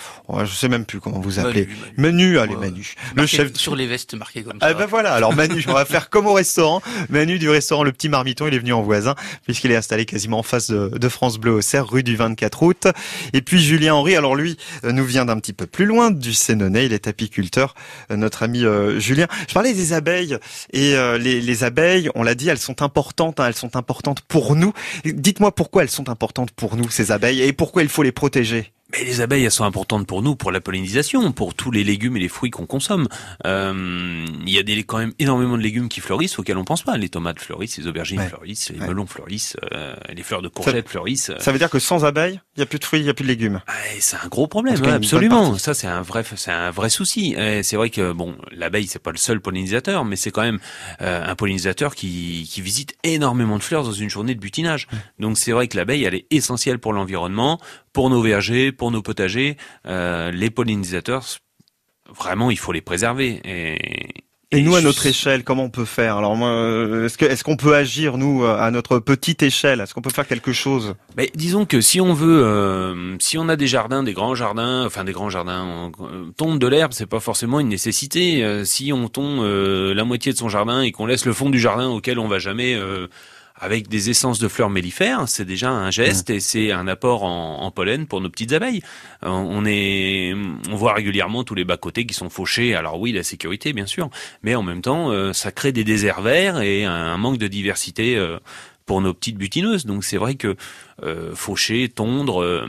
je 0.44 0.54
sais 0.54 0.68
même 0.68 0.84
plus 0.84 1.00
comment 1.00 1.18
vous 1.18 1.40
appelez. 1.40 1.68
Manu, 1.96 2.38
allez, 2.38 2.54
Manu. 2.54 2.94
Le 3.16 3.26
chef. 3.26 3.52
Sur 3.56 3.74
les 3.74 3.88
vestes 3.88 4.14
marquées 4.14 4.44
comme 4.44 4.60
ça. 4.60 4.66
Ah 4.68 4.74
ben 4.74 4.86
voilà, 4.86 5.12
alors 5.12 5.34
Manu, 5.34 5.64
on 5.66 5.72
va 5.72 5.84
faire 5.84 6.08
comme 6.08 6.26
au 6.26 6.34
restaurant. 6.34 6.82
Manu 7.10 7.40
du 7.40 7.48
restaurant 7.48 7.82
Le 7.82 7.90
Petit 7.90 8.08
Marmiton, 8.08 8.46
il 8.46 8.54
est 8.54 8.58
venu 8.58 8.72
en 8.72 8.82
voisin, 8.82 9.16
puisqu'il 9.42 9.72
est 9.72 9.76
installé 9.76 10.06
quasiment 10.06 10.38
en 10.38 10.44
face 10.44 10.70
de, 10.70 11.08
France 11.08 11.38
Bleu 11.38 11.52
au 11.52 11.60
Cerf, 11.60 11.88
rue 11.88 12.04
du 12.04 12.14
24 12.14 12.62
août. 12.62 12.86
Et 13.32 13.42
puis 13.42 13.60
Julien 13.60 13.94
Henry, 13.94 14.14
alors 14.14 14.36
lui, 14.36 14.56
nous 14.84 15.04
vient 15.04 15.24
d'un 15.24 15.38
petit 15.38 15.52
peu 15.52 15.66
plus 15.66 15.84
loin, 15.84 16.12
du 16.12 16.32
Sénonais. 16.44 16.86
Il 16.86 16.92
est 16.92 17.08
apiculteur, 17.08 17.74
euh, 18.10 18.16
notre 18.16 18.42
ami 18.42 18.64
euh, 18.64 19.00
Julien. 19.00 19.26
Je 19.48 19.54
parlais 19.54 19.72
des 19.72 19.92
abeilles 19.92 20.36
et 20.72 20.94
euh, 20.94 21.18
les, 21.18 21.40
les, 21.40 21.64
abeilles, 21.64 22.10
on 22.14 22.22
l'a 22.22 22.34
dit, 22.34 22.48
elles 22.48 22.58
sont 22.58 22.82
importantes. 22.82 23.40
Hein, 23.40 23.46
elles 23.48 23.54
sont 23.54 23.76
importantes 23.76 24.20
pour 24.20 24.54
nous. 24.54 24.72
Dites-moi 25.04 25.54
pourquoi 25.54 25.82
elles 25.82 25.90
sont 25.90 26.08
importantes 26.08 26.50
pour 26.50 26.76
nous 26.76 26.90
ces 26.90 27.12
abeilles 27.12 27.42
et 27.42 27.52
pourquoi 27.52 27.82
il 27.82 27.88
faut 27.88 28.02
les 28.02 28.12
protéger? 28.12 28.72
Mais 28.96 29.04
les 29.04 29.20
abeilles, 29.20 29.44
elles 29.44 29.50
sont 29.50 29.64
importantes 29.64 30.06
pour 30.06 30.22
nous, 30.22 30.36
pour 30.36 30.52
la 30.52 30.60
pollinisation, 30.60 31.32
pour 31.32 31.54
tous 31.54 31.70
les 31.70 31.82
légumes 31.82 32.16
et 32.16 32.20
les 32.20 32.28
fruits 32.28 32.50
qu'on 32.50 32.66
consomme. 32.66 33.08
Euh, 33.44 34.24
il 34.46 34.52
y 34.52 34.58
a 34.58 34.62
des, 34.62 34.84
quand 34.84 34.98
même 34.98 35.12
énormément 35.18 35.56
de 35.56 35.62
légumes 35.62 35.88
qui 35.88 36.00
fleurissent 36.00 36.38
auxquels 36.38 36.58
on 36.58 36.64
pense 36.64 36.82
pas. 36.82 36.96
Les 36.96 37.08
tomates 37.08 37.40
fleurissent, 37.40 37.76
les 37.78 37.88
aubergines 37.88 38.20
ouais. 38.20 38.28
fleurissent, 38.28 38.70
les 38.70 38.78
ouais. 38.78 38.86
melons 38.86 39.06
fleurissent, 39.06 39.56
euh, 39.72 39.96
les 40.12 40.22
fleurs 40.22 40.42
de 40.42 40.48
courgettes 40.48 40.88
fleurissent. 40.88 41.32
Ça 41.40 41.50
veut 41.50 41.58
dire 41.58 41.70
que 41.70 41.80
sans 41.80 42.04
abeilles, 42.04 42.40
il 42.56 42.60
y 42.60 42.62
a 42.62 42.66
plus 42.66 42.78
de 42.78 42.84
fruits, 42.84 43.00
il 43.00 43.06
y 43.06 43.08
a 43.08 43.14
plus 43.14 43.24
de 43.24 43.28
légumes. 43.28 43.60
c'est 43.98 44.16
un 44.16 44.28
gros 44.28 44.46
problème, 44.46 44.80
ouais, 44.80 44.92
absolument. 44.92 45.58
Ça, 45.58 45.74
c'est 45.74 45.88
un 45.88 46.02
vrai, 46.02 46.24
c'est 46.36 46.52
un 46.52 46.70
vrai 46.70 46.88
souci. 46.88 47.34
C'est 47.62 47.76
vrai 47.76 47.90
que 47.90 48.12
bon, 48.12 48.36
l'abeille, 48.52 48.86
c'est 48.86 49.02
pas 49.02 49.10
le 49.10 49.16
seul 49.16 49.40
pollinisateur, 49.40 50.04
mais 50.04 50.16
c'est 50.16 50.30
quand 50.30 50.42
même 50.42 50.60
euh, 51.00 51.24
un 51.26 51.34
pollinisateur 51.34 51.94
qui, 51.96 52.48
qui 52.50 52.60
visite 52.60 52.94
énormément 53.02 53.58
de 53.58 53.62
fleurs 53.62 53.82
dans 53.82 53.92
une 53.92 54.10
journée 54.10 54.34
de 54.34 54.40
butinage. 54.40 54.86
Donc 55.18 55.36
c'est 55.36 55.52
vrai 55.52 55.66
que 55.66 55.76
l'abeille, 55.76 56.04
elle 56.04 56.14
est 56.14 56.26
essentielle 56.30 56.78
pour 56.78 56.92
l'environnement, 56.92 57.60
pour 57.94 58.10
nos 58.10 58.20
vergers, 58.20 58.72
pour 58.72 58.90
nos 58.90 59.00
potagers, 59.00 59.56
euh, 59.86 60.30
les 60.30 60.50
pollinisateurs, 60.50 61.24
vraiment, 62.14 62.50
il 62.50 62.58
faut 62.58 62.72
les 62.72 62.82
préserver. 62.82 63.40
Et, 63.44 64.24
et 64.50 64.62
nous, 64.62 64.76
à 64.76 64.82
notre 64.82 65.06
échelle, 65.06 65.42
comment 65.42 65.64
on 65.64 65.70
peut 65.70 65.84
faire? 65.84 66.16
Alors, 66.16 66.36
moi, 66.36 66.50
est-ce 67.04 67.18
que 67.18 67.24
est-ce 67.24 67.42
qu'on 67.42 67.56
peut 67.56 67.74
agir 67.74 68.18
nous 68.18 68.44
à 68.44 68.70
notre 68.70 68.98
petite 68.98 69.42
échelle? 69.42 69.80
Est-ce 69.80 69.94
qu'on 69.94 70.02
peut 70.02 70.10
faire 70.10 70.28
quelque 70.28 70.52
chose? 70.52 70.94
Mais 71.16 71.30
disons 71.34 71.66
que 71.66 71.80
si 71.80 72.00
on 72.00 72.12
veut, 72.12 72.44
euh, 72.44 73.16
si 73.18 73.36
on 73.38 73.48
a 73.48 73.56
des 73.56 73.66
jardins, 73.66 74.04
des 74.04 74.12
grands 74.12 74.36
jardins, 74.36 74.84
enfin 74.86 75.02
des 75.02 75.12
grands 75.12 75.30
jardins, 75.30 75.64
on, 75.64 76.04
euh, 76.04 76.30
tombe 76.36 76.58
de 76.60 76.66
l'herbe, 76.68 76.92
c'est 76.92 77.06
pas 77.06 77.20
forcément 77.20 77.58
une 77.58 77.68
nécessité. 77.68 78.44
Euh, 78.44 78.64
si 78.64 78.92
on 78.92 79.08
tombe 79.08 79.40
euh, 79.40 79.92
la 79.92 80.04
moitié 80.04 80.32
de 80.32 80.38
son 80.38 80.48
jardin 80.48 80.82
et 80.82 80.92
qu'on 80.92 81.06
laisse 81.06 81.26
le 81.26 81.32
fond 81.32 81.50
du 81.50 81.58
jardin 81.58 81.88
auquel 81.88 82.20
on 82.20 82.28
va 82.28 82.38
jamais 82.38 82.74
euh, 82.74 83.08
avec 83.64 83.88
des 83.88 84.10
essences 84.10 84.38
de 84.38 84.48
fleurs 84.48 84.68
mellifères, 84.68 85.24
c'est 85.26 85.46
déjà 85.46 85.70
un 85.70 85.90
geste 85.90 86.28
mmh. 86.28 86.34
et 86.34 86.40
c'est 86.40 86.72
un 86.72 86.86
apport 86.86 87.22
en, 87.24 87.62
en, 87.62 87.70
pollen 87.70 88.06
pour 88.06 88.20
nos 88.20 88.28
petites 88.28 88.52
abeilles. 88.52 88.82
On 89.22 89.64
est, 89.64 90.34
on 90.70 90.76
voit 90.76 90.92
régulièrement 90.92 91.44
tous 91.44 91.54
les 91.54 91.64
bas 91.64 91.78
côtés 91.78 92.04
qui 92.04 92.14
sont 92.14 92.28
fauchés. 92.28 92.74
Alors 92.74 93.00
oui, 93.00 93.12
la 93.12 93.22
sécurité 93.22 93.72
bien 93.72 93.86
sûr, 93.86 94.10
mais 94.42 94.54
en 94.54 94.62
même 94.62 94.82
temps, 94.82 95.32
ça 95.32 95.50
crée 95.50 95.72
des 95.72 95.84
déserts 95.84 96.20
verts 96.20 96.60
et 96.60 96.84
un 96.84 97.16
manque 97.16 97.38
de 97.38 97.48
diversité 97.48 98.18
pour 98.86 99.00
nos 99.00 99.14
petites 99.14 99.36
butineuses. 99.36 99.86
Donc 99.86 100.04
c'est 100.04 100.16
vrai 100.16 100.34
que 100.34 100.56
euh, 101.02 101.34
faucher, 101.34 101.88
tondre, 101.88 102.42
euh, 102.42 102.68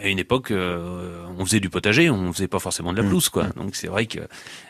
à 0.00 0.08
une 0.08 0.18
époque, 0.18 0.50
euh, 0.50 1.24
on 1.38 1.44
faisait 1.44 1.60
du 1.60 1.70
potager, 1.70 2.10
on 2.10 2.32
faisait 2.32 2.48
pas 2.48 2.58
forcément 2.58 2.92
de 2.92 2.98
la 2.98 3.04
pelouse, 3.04 3.28
quoi. 3.28 3.44
Donc 3.56 3.76
c'est 3.76 3.88
vrai 3.88 4.06
que 4.06 4.20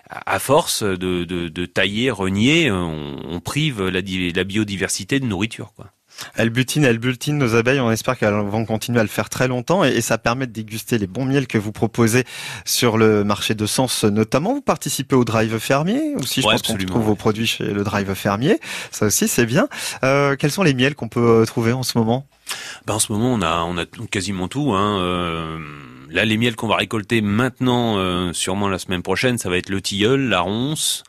à 0.09 0.39
force 0.39 0.83
de, 0.83 1.25
de, 1.25 1.49
de 1.49 1.67
tailler, 1.67 2.11
renier, 2.11 2.71
on, 2.71 3.17
on 3.29 3.41
prive 3.41 3.83
la, 3.83 4.01
la 4.01 4.45
biodiversité 4.45 5.21
de 5.21 5.27
nourriture, 5.27 5.73
quoi. 5.75 5.91
Elles 6.35 6.51
butinent, 6.51 6.85
elles 6.85 6.99
butinent 6.99 7.39
nos 7.39 7.55
abeilles. 7.55 7.81
On 7.81 7.91
espère 7.91 8.19
qu'elles 8.19 8.35
vont 8.35 8.65
continuer 8.65 9.01
à 9.01 9.03
le 9.03 9.09
faire 9.09 9.29
très 9.29 9.49
longtemps 9.49 9.85
et, 9.85 9.91
et, 9.91 10.01
ça 10.01 10.19
permet 10.19 10.47
de 10.47 10.53
déguster 10.53 10.99
les 10.99 11.07
bons 11.07 11.25
miels 11.25 11.47
que 11.47 11.59
vous 11.59 11.73
proposez 11.73 12.25
sur 12.65 12.97
le 12.97 13.25
marché 13.25 13.55
de 13.55 13.67
Sens 13.67 14.05
notamment. 14.05 14.55
Vous 14.55 14.63
participez 14.63 15.17
au 15.17 15.25
drive 15.25 15.59
fermier 15.59 16.15
aussi. 16.17 16.43
Je 16.43 16.47
ouais, 16.47 16.55
pense 16.55 16.63
qu'on 16.63 16.77
trouve 16.77 17.03
vos 17.03 17.15
produits 17.15 17.47
chez 17.47 17.65
le 17.65 17.85
drive 17.85 18.13
fermier. 18.15 18.61
Ça 18.91 19.07
aussi, 19.07 19.29
c'est 19.29 19.47
bien. 19.47 19.69
Euh, 20.05 20.37
quels 20.37 20.51
sont 20.51 20.63
les 20.63 20.75
miels 20.75 20.95
qu'on 20.95 21.09
peut 21.09 21.45
trouver 21.47 21.73
en 21.73 21.83
ce 21.83 21.99
moment? 21.99 22.27
Ben, 22.87 22.95
En 22.95 22.99
ce 22.99 23.13
moment, 23.13 23.33
on 23.33 23.43
a, 23.43 23.63
on 23.63 23.77
a 23.79 23.85
quasiment 24.11 24.49
tout. 24.49 24.73
Hein. 24.73 25.01
Euh... 25.01 25.59
Là, 26.11 26.25
les 26.25 26.37
miels 26.37 26.55
qu'on 26.57 26.69
va 26.69 26.77
récolter 26.77 27.21
maintenant, 27.21 27.99
euh, 27.99 28.33
sûrement 28.33 28.69
la 28.69 28.79
semaine 28.79 29.03
prochaine, 29.03 29.39
ça 29.39 29.51
va 29.51 29.59
être 29.59 29.69
le 29.69 29.81
tilleul, 29.81 30.29
la 30.29 30.41
ronce, 30.41 31.03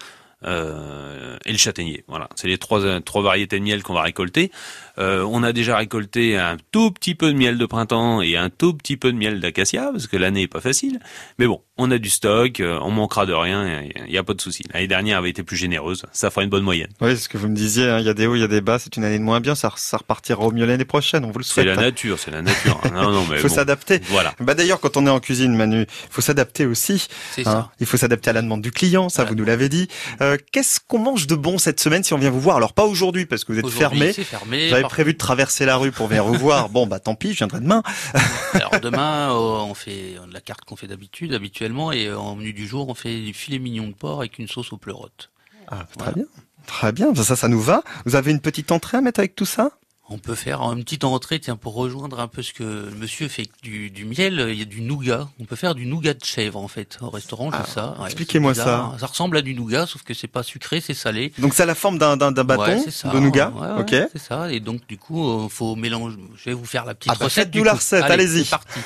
euh, 0.44 1.38
et 1.46 1.52
le 1.52 1.58
châtaignier. 1.58 2.04
Voilà, 2.08 2.30
c'est 2.36 2.48
les 2.48 2.58
trois 2.58 3.00
trois 3.02 3.22
variétés 3.22 3.60
de 3.60 3.64
miel 3.64 3.84
qu'on 3.84 3.94
va 3.94 4.02
récolter. 4.02 4.52
Euh, 5.00 5.24
on 5.30 5.44
a 5.44 5.54
déjà 5.54 5.77
récolté 5.77 6.38
un 6.38 6.58
tout 6.72 6.92
petit 6.92 7.16
peu 7.16 7.32
de 7.32 7.38
miel 7.38 7.58
de 7.58 7.66
printemps 7.66 8.22
et 8.22 8.36
un 8.36 8.50
tout 8.50 8.74
petit 8.74 8.98
peu 8.98 9.12
de 9.12 9.18
miel 9.18 9.39
d'acacia 9.39 9.89
parce 9.92 10.08
que 10.08 10.18
l'année 10.18 10.44
est 10.44 10.48
pas 10.48 10.62
facile. 10.62 11.00
Mais 11.39 11.48
bon, 11.48 11.62
on 11.77 11.92
a 11.92 11.98
du 11.98 12.10
stock, 12.10 12.60
euh, 12.60 12.80
on 12.82 12.92
manquera 12.92 13.25
de 13.25 13.34
rien, 13.34 13.84
il 14.08 14.12
y 14.12 14.18
a 14.18 14.24
pas 14.24 14.34
de 14.34 14.42
souci. 14.42 14.63
L'année 14.74 14.88
dernière 14.88 15.20
avait 15.20 15.30
été 15.30 15.44
plus 15.44 15.58
généreuse, 15.58 16.04
ça 16.12 16.30
fera 16.30 16.44
une 16.44 16.50
bonne 16.50 16.63
moyenne. 16.63 16.89
Oui, 17.01 17.12
c'est 17.12 17.24
ce 17.24 17.30
que 17.30 17.38
vous 17.38 17.48
me 17.48 17.56
disiez, 17.56 17.84
il 17.84 17.89
hein, 17.89 18.00
y 18.00 18.10
a 18.10 18.13
des 18.13 18.25
hauts, 18.25 18.36
il 18.36 18.42
y 18.42 18.44
a 18.44 18.48
des 18.48 18.62
bas, 18.62 18.80
c'est 18.80 18.96
une 18.98 19.04
année 19.04 19.20
de 19.20 19.24
moins 19.24 19.39
bien, 19.39 19.56
ça, 19.56 19.72
ça 19.75 19.98
repartira 19.98 20.42
au 20.42 20.51
mieux 20.51 20.66
l'année 20.66 20.86
prochaine, 20.86 21.24
on 21.25 21.32
vous 21.32 21.39
le 21.39 21.44
souhaite. 21.44 21.68
C'est 21.68 21.75
la 21.75 21.82
nature, 21.82 22.18
c'est 22.18 22.32
la 22.32 22.42
nature. 22.42 22.82
non, 22.92 23.12
non, 23.12 23.25
mais 23.30 23.38
faut 23.38 23.48
bon, 23.48 23.54
s'adapter. 23.54 24.01
Voilà. 24.10 24.34
Bah 24.39 24.56
d'ailleurs, 24.56 24.80
quand 24.80 24.98
on 24.98 25.06
est 25.06 25.10
en 25.10 25.20
cuisine, 25.20 25.56
Manu, 25.56 25.82
il 25.82 25.88
faut 26.10 26.22
s'adapter 26.22 26.66
aussi. 26.66 27.08
C'est 27.32 27.48
hein. 27.48 27.51
ça. 27.51 27.72
Il 27.80 27.86
faut 27.86 27.98
s'adapter 27.98 28.32
à 28.32 28.34
la 28.34 28.42
demande 28.42 28.62
du 28.62 28.72
client, 28.72 29.10
ça 29.10 29.22
Voilà. 29.22 29.30
vous 29.32 29.36
nous 29.38 29.46
l'avez 29.46 29.70
dit. 29.70 29.88
Euh, 30.22 30.38
Qu'est-ce 30.52 30.80
qu'on 30.86 31.00
mange 31.00 31.28
de 31.28 31.36
bon 31.36 31.58
cette 31.58 31.80
semaine 31.80 32.04
si 32.04 32.13
on 32.13 32.17
vient 32.17 32.30
vous 32.30 32.41
voir? 32.41 32.58
Alors 32.58 32.74
pas 32.74 32.86
aujourd'hui 32.86 33.26
parce 33.26 33.43
que 33.43 33.52
vous 33.52 33.60
êtes 33.60 33.65
Aujourd'hui, 33.65 34.13
fermé. 34.13 34.69
Prévu 34.89 35.13
de 35.13 35.17
traverser 35.17 35.65
la 35.65 35.78
rue 35.78 35.91
pour 35.91 36.08
venir 36.08 36.26
vous 36.26 36.34
voir. 36.36 36.69
Bon 36.69 36.88
bah 36.88 37.00
tant 37.00 37.15
pis, 37.15 37.32
je 37.34 37.38
viendrai 37.38 37.60
demain. 37.60 37.84
Alors 38.54 38.80
demain, 38.82 39.32
euh, 39.32 39.36
on 39.36 39.73
fait 39.73 40.15
la 40.32 40.41
carte 40.41 40.65
qu'on 40.65 40.76
fait 40.76 40.88
d'habitude, 40.88 41.34
habituellement, 41.34 41.91
et 41.91 42.08
euh, 42.08 42.17
en 42.19 42.36
menu 42.36 42.54
du 42.54 42.67
jour, 42.67 42.89
on 42.89 42.93
fait 42.95 43.19
du 43.19 43.34
filet 43.34 43.60
mignon 43.60 43.88
de 43.88 43.93
porc 43.93 44.19
avec 44.19 44.39
une 44.39 44.47
sauce 44.47 44.71
aux 44.73 44.78
pleurotes. 44.78 45.30
Ah, 45.67 45.86
très 45.86 45.86
Voilà. 45.97 46.12
bien. 46.13 46.26
Très 46.65 46.91
bien, 46.91 47.15
ça, 47.15 47.36
ça 47.38 47.47
nous 47.47 47.62
va. 47.62 47.82
Vous 48.06 48.15
avez 48.15 48.32
une 48.32 48.41
petite 48.41 48.71
entrée 48.71 48.97
à 48.97 49.02
mettre 49.02 49.19
avec 49.21 49.36
tout 49.36 49.45
ça? 49.45 49.71
On 50.10 50.20
peut 50.20 50.36
faire 50.36 50.62
une 50.62 50.86
petite 50.86 51.04
entrée, 51.04 51.38
tiens, 51.39 51.58
pour 51.58 51.74
rejoindre 51.74 52.22
un 52.22 52.30
peu 52.30 52.41
ce 52.41 52.54
que 52.54 52.63
le 52.63 52.96
monsieur 52.98 53.28
fait 53.28 53.50
du, 53.62 53.89
du 53.89 54.06
miel, 54.06 54.46
il 54.50 54.58
y 54.58 54.62
a 54.62 54.65
du 54.65 54.80
nougat. 54.80 55.28
On 55.38 55.43
peut 55.43 55.58
faire 55.58 55.76
du 55.76 55.86
nougat 55.86 56.13
de 56.13 56.24
chèvre, 56.24 56.58
en 56.60 56.70
fait, 56.70 56.98
au 57.02 57.10
restaurant, 57.10 57.50
Ah, 57.52 57.65
ça. 57.65 57.96
Ouais, 58.00 58.06
expliquez-moi 58.06 58.54
hein. 58.58 58.96
Ça 59.00 59.06
ressemble 59.06 59.36
à 59.36 59.41
du 59.41 59.54
nougat, 59.54 59.86
sauf 59.86 60.04
que 60.04 60.13
c'est 60.13 60.28
pas 60.30 60.43
sucré, 60.43 60.80
c'est 60.80 60.93
salé. 60.93 61.34
Donc 61.39 61.54
c'est 61.54 61.63
à 61.63 61.65
la 61.65 61.76
forme 61.76 61.98
d'un 61.98 62.15
d'un 62.15 62.32
bâton 62.32 62.62
Ouais, 62.86 62.89
ça. 62.89 63.10
de 63.10 63.20
nougat. 63.20 63.50
Ouais, 63.50 63.67
ouais, 63.67 63.82
ok. 63.82 64.10
C'est 64.13 64.17
ça. 64.22 64.50
Et 64.50 64.62
donc, 64.62 64.88
du 64.88 64.98
coup, 64.98 65.30
euh, 65.30 65.50
faut 65.50 65.76
mélanger. 65.76 66.15
Je 66.38 66.46
vais 66.46 66.54
vous 66.54 66.65
faire 66.65 66.86
la 66.86 66.96
petite 66.96 67.12
Ah 67.13 67.17
bah, 67.20 67.26
recette. 67.26 67.46
faites-nous 67.48 67.62
du 67.63 67.65
la 67.65 67.74
recette, 67.74 68.04
allez-y. 68.06 68.46
C'est 68.46 68.50
parti. 68.50 68.80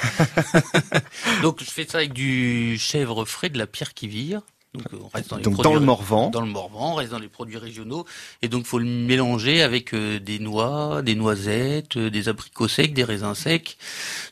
donc, 1.44 1.60
je 1.64 1.70
fais 1.70 1.86
ça 1.88 2.00
avec 2.00 2.14
du 2.14 2.78
chèvre 2.80 3.26
frais 3.26 3.50
de 3.50 3.58
la 3.60 3.68
pierre 3.68 3.94
qui 3.94 4.08
vire. 4.08 4.42
Donc, 4.74 4.86
euh, 4.94 4.98
on 5.04 5.10
reste 5.14 5.30
dans 5.30 5.36
les 5.36 5.44
Donc 5.44 5.56
produits 5.56 5.74
dans 5.74 5.80
le 5.80 5.86
Morvan. 5.86 6.30
dans 6.30 6.40
le 6.42 6.48
Morvan, 6.48 6.94
on 6.94 6.96
reste 6.96 7.12
dans 7.12 7.20
les 7.20 7.28
produits 7.28 7.58
régionaux. 7.58 8.06
Et 8.42 8.48
donc, 8.48 8.66
faut 8.66 8.80
le 8.80 8.86
mélanger 8.86 9.62
avec 9.62 9.94
euh, 9.94 10.18
des 10.20 10.40
noix, 10.40 11.02
des 11.02 11.16
noisettes, 11.16 11.98
euh, 11.98 12.10
des 12.10 12.30
abricots 12.30 12.70
secs, 12.70 12.94
des 12.94 13.04
raisins 13.04 13.34
secs, 13.36 13.76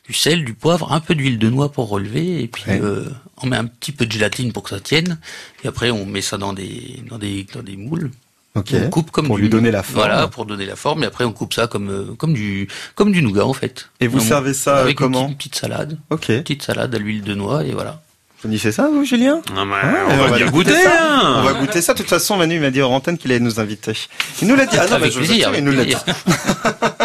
du 0.06 0.14
sel, 0.14 0.46
du 0.46 0.54
poivre, 0.54 0.92
un 0.92 1.00
peu 1.00 1.14
d'huile 1.14 1.38
de 1.38 1.50
noix 1.50 1.70
pour 1.70 1.90
relever. 1.90 2.42
Et 2.42 2.48
puis, 2.48 2.64
Ouais. 2.66 2.80
euh, 2.82 3.04
on 3.42 3.48
met 3.48 3.56
un 3.58 3.66
petit 3.66 3.92
peu 3.92 4.06
de 4.06 4.12
gélatine 4.12 4.52
pour 4.54 4.62
que 4.62 4.70
ça 4.70 4.80
tienne. 4.80 5.18
Et 5.62 5.68
après, 5.68 5.90
on 5.90 6.06
met 6.06 6.22
ça 6.22 6.38
dans 6.38 6.54
des, 6.54 7.02
dans 7.10 7.18
des, 7.18 7.44
dans 7.52 7.62
des 7.62 7.76
moules. 7.76 8.10
Ok. 8.54 8.70
On 8.74 8.88
coupe 8.88 9.10
comme 9.10 9.26
Pour 9.26 9.36
du, 9.36 9.42
lui 9.42 9.48
donner 9.50 9.70
la 9.70 9.82
forme. 9.82 9.96
Voilà, 10.06 10.26
pour 10.26 10.46
donner 10.46 10.64
la 10.64 10.74
forme. 10.74 11.04
Et 11.04 11.06
après, 11.06 11.24
on 11.24 11.32
coupe 11.32 11.52
ça 11.52 11.66
comme, 11.66 12.16
comme 12.16 12.32
du, 12.32 12.66
comme 12.94 13.12
du 13.12 13.22
nougat, 13.22 13.44
en 13.44 13.52
fait. 13.52 13.90
Et 14.00 14.06
vous 14.08 14.20
servez 14.20 14.54
ça 14.54 14.78
avec 14.78 14.92
une 14.98 15.04
comment 15.06 15.18
petite, 15.26 15.30
une 15.32 15.36
petite 15.36 15.54
salade. 15.56 15.98
Ok. 16.08 16.30
Une 16.30 16.40
petite 16.42 16.62
salade 16.62 16.94
à 16.94 16.98
l'huile 16.98 17.22
de 17.22 17.34
noix, 17.34 17.62
et 17.64 17.72
voilà. 17.72 18.02
Vous 18.42 18.48
connaissez 18.48 18.72
ça, 18.72 18.88
vous, 18.90 19.04
Julien 19.04 19.42
Non, 19.54 19.66
Ah, 19.70 19.88
on, 20.08 20.16
va 20.28 20.40
goûter. 20.44 20.72
ça. 20.72 20.90
hein. 20.98 21.34
On 21.40 21.42
va 21.42 21.52
goûter 21.52 21.82
ça. 21.82 21.92
De 21.92 21.98
toute 21.98 22.08
façon, 22.08 22.38
Manu 22.38 22.58
m'a 22.58 22.70
dit 22.70 22.80
hors 22.80 22.90
antenne 22.90 23.18
qu'il 23.18 23.30
allait 23.30 23.38
nous 23.40 23.60
inviter. 23.60 23.92
Il 24.40 24.48
nous 24.48 24.56
l'a 24.56 24.64
dit. 24.64 24.78
Ah 24.80 24.86
non, 24.90 24.98
mais 24.98 25.10
je 25.10 25.18
vous 25.18 25.26
plaisir, 25.26 25.52
il 25.54 25.62
nous 25.62 25.72
l'a 25.72 25.84
dit. 25.84 25.94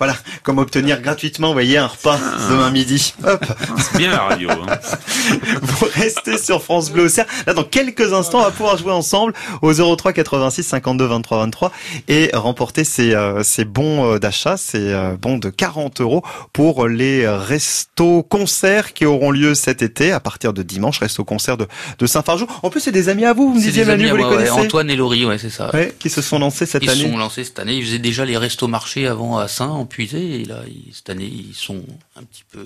Voilà. 0.00 0.16
Comme 0.42 0.56
obtenir 0.56 1.02
gratuitement, 1.02 1.48
vous 1.48 1.52
voyez, 1.52 1.76
un 1.76 1.86
repas 1.86 2.18
demain 2.48 2.70
midi. 2.70 3.12
Hop. 3.22 3.44
C'est 3.76 3.98
bien 3.98 4.10
la 4.10 4.22
radio. 4.22 4.48
Hein. 4.50 4.78
Vous 5.62 5.86
restez 5.92 6.38
sur 6.38 6.62
France 6.62 6.90
Bleu 6.90 7.04
Auxerre. 7.04 7.26
Là, 7.46 7.52
dans 7.52 7.64
quelques 7.64 8.14
instants, 8.14 8.38
on 8.38 8.44
va 8.44 8.50
pouvoir 8.50 8.78
jouer 8.78 8.92
ensemble 8.92 9.34
au 9.60 9.72
03 9.74 10.14
86 10.14 10.62
52 10.62 11.04
23 11.04 11.38
23 11.40 11.72
et 12.08 12.30
remporter 12.32 12.84
ces, 12.84 13.14
euh, 13.14 13.42
ces 13.42 13.66
bons 13.66 14.14
euh, 14.14 14.18
d'achat, 14.18 14.56
ces 14.56 14.78
euh, 14.92 15.16
bons 15.20 15.36
de 15.36 15.50
40 15.50 16.00
euros 16.00 16.24
pour 16.54 16.88
les 16.88 17.28
restos 17.28 18.22
concerts 18.22 18.94
qui 18.94 19.04
auront 19.04 19.30
lieu 19.30 19.54
cet 19.54 19.82
été 19.82 20.12
à 20.12 20.20
partir 20.20 20.54
de 20.54 20.62
dimanche, 20.62 20.98
resto 20.98 21.24
concert 21.24 21.58
de, 21.58 21.66
de 21.98 22.06
Saint-Fargeau. 22.06 22.46
En 22.62 22.70
plus, 22.70 22.80
c'est 22.80 22.92
des 22.92 23.10
amis 23.10 23.26
à 23.26 23.34
vous, 23.34 23.48
vous 23.50 23.58
me 23.58 23.60
disiez 23.60 23.84
Manu, 23.84 24.08
vous 24.08 24.16
les 24.16 24.24
ouais. 24.24 24.30
connaissez 24.30 24.50
Antoine 24.52 24.88
et 24.88 24.96
Laurie, 24.96 25.26
ouais, 25.26 25.36
c'est 25.36 25.50
ça. 25.50 25.70
Ouais, 25.74 25.94
qui 25.98 26.08
se 26.08 26.22
sont 26.22 26.38
lancés 26.38 26.64
cette 26.64 26.82
Ils 26.82 26.88
se 26.88 26.94
année. 26.94 27.10
sont 27.10 27.18
lancés 27.18 27.44
cette 27.44 27.58
année. 27.58 27.74
Ils 27.74 27.84
faisaient 27.84 27.98
déjà 27.98 28.24
les 28.24 28.38
restos 28.38 28.68
marchés 28.68 29.06
avant 29.06 29.38
à 29.38 29.48
Saint, 29.48 29.68
Puisé, 29.90 30.40
et 30.40 30.44
là, 30.46 30.60
ils- 30.66 30.94
cette 30.94 31.10
année, 31.10 31.30
ils 31.30 31.54
sont 31.54 31.82
un 32.16 32.22
petit 32.22 32.44
peu. 32.50 32.64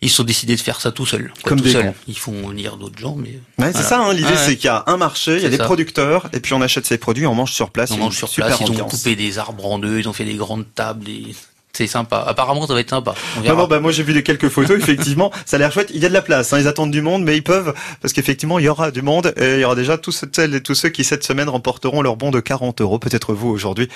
Ils 0.00 0.10
sont 0.10 0.22
décidés 0.22 0.54
de 0.54 0.60
faire 0.60 0.80
ça 0.80 0.92
tout 0.92 1.06
seuls. 1.06 1.32
Comme 1.42 1.58
tout 1.58 1.64
des 1.64 1.72
seuls. 1.72 1.92
Ils 2.06 2.16
font 2.18 2.48
venir 2.48 2.76
d'autres 2.76 2.98
gens, 3.00 3.16
mais 3.16 3.40
Ouais, 3.58 3.72
c'est 3.72 3.82
ça, 3.82 3.98
hein, 4.00 4.12
l'idée 4.12 4.28
Ouais, 4.28 4.36
c'est 4.36 4.54
qu'il 4.56 4.66
y 4.66 4.68
a 4.68 4.84
un 4.86 4.96
marché, 4.96 5.36
il 5.38 5.42
y 5.42 5.46
a 5.46 5.48
des 5.48 5.56
ça. 5.56 5.64
producteurs, 5.64 6.28
et 6.32 6.38
puis 6.38 6.54
on 6.54 6.60
achète 6.62 6.86
ces 6.86 6.98
produits, 6.98 7.26
on 7.26 7.34
mange 7.34 7.52
sur 7.52 7.70
place. 7.70 7.90
on 7.90 7.96
mange 7.96 8.16
sur 8.16 8.28
super 8.28 8.46
place. 8.46 8.60
Ils 8.60 8.66
ont 8.70 8.74
ambiance. 8.74 8.92
coupé 8.92 9.16
des 9.16 9.38
arbres 9.38 9.66
en 9.66 9.80
deux, 9.80 9.98
ils 9.98 10.08
ont 10.08 10.12
fait 10.12 10.24
des 10.24 10.34
grandes 10.36 10.66
tables. 10.74 11.04
Des... 11.04 11.34
C'est 11.74 11.86
sympa. 11.86 12.24
Apparemment, 12.26 12.66
ça 12.66 12.74
va 12.74 12.80
être 12.80 12.90
sympa. 12.90 13.14
On 13.36 13.42
Non, 13.42 13.68
bah 13.68 13.78
moi 13.78 13.92
j'ai 13.92 14.02
vu 14.02 14.12
des 14.12 14.24
quelques 14.24 14.48
photos, 14.48 14.76
effectivement, 14.80 15.30
ça 15.46 15.56
a 15.56 15.58
l'air 15.60 15.70
chouette. 15.70 15.90
Il 15.94 16.00
y 16.02 16.06
a 16.06 16.08
de 16.08 16.14
la 16.14 16.22
place, 16.22 16.52
hein, 16.52 16.58
ils 16.58 16.66
attendent 16.66 16.90
du 16.90 17.02
monde, 17.02 17.22
mais 17.22 17.36
ils 17.36 17.44
peuvent, 17.44 17.72
parce 18.00 18.12
qu'effectivement 18.12 18.58
il 18.58 18.64
y 18.64 18.68
aura 18.68 18.90
du 18.90 19.02
monde, 19.02 19.32
et 19.36 19.54
il 19.56 19.60
y 19.60 19.64
aura 19.64 19.76
déjà 19.76 19.96
tous 19.96 20.24
celles 20.32 20.54
et 20.56 20.62
tous 20.62 20.74
ceux 20.74 20.88
qui 20.88 21.04
cette 21.04 21.22
semaine 21.24 21.48
remporteront 21.48 22.02
leur 22.02 22.16
bon 22.16 22.30
de 22.32 22.40
40 22.40 22.80
euros, 22.80 22.98
peut-être 22.98 23.32
vous 23.32 23.48
aujourd'hui. 23.48 23.86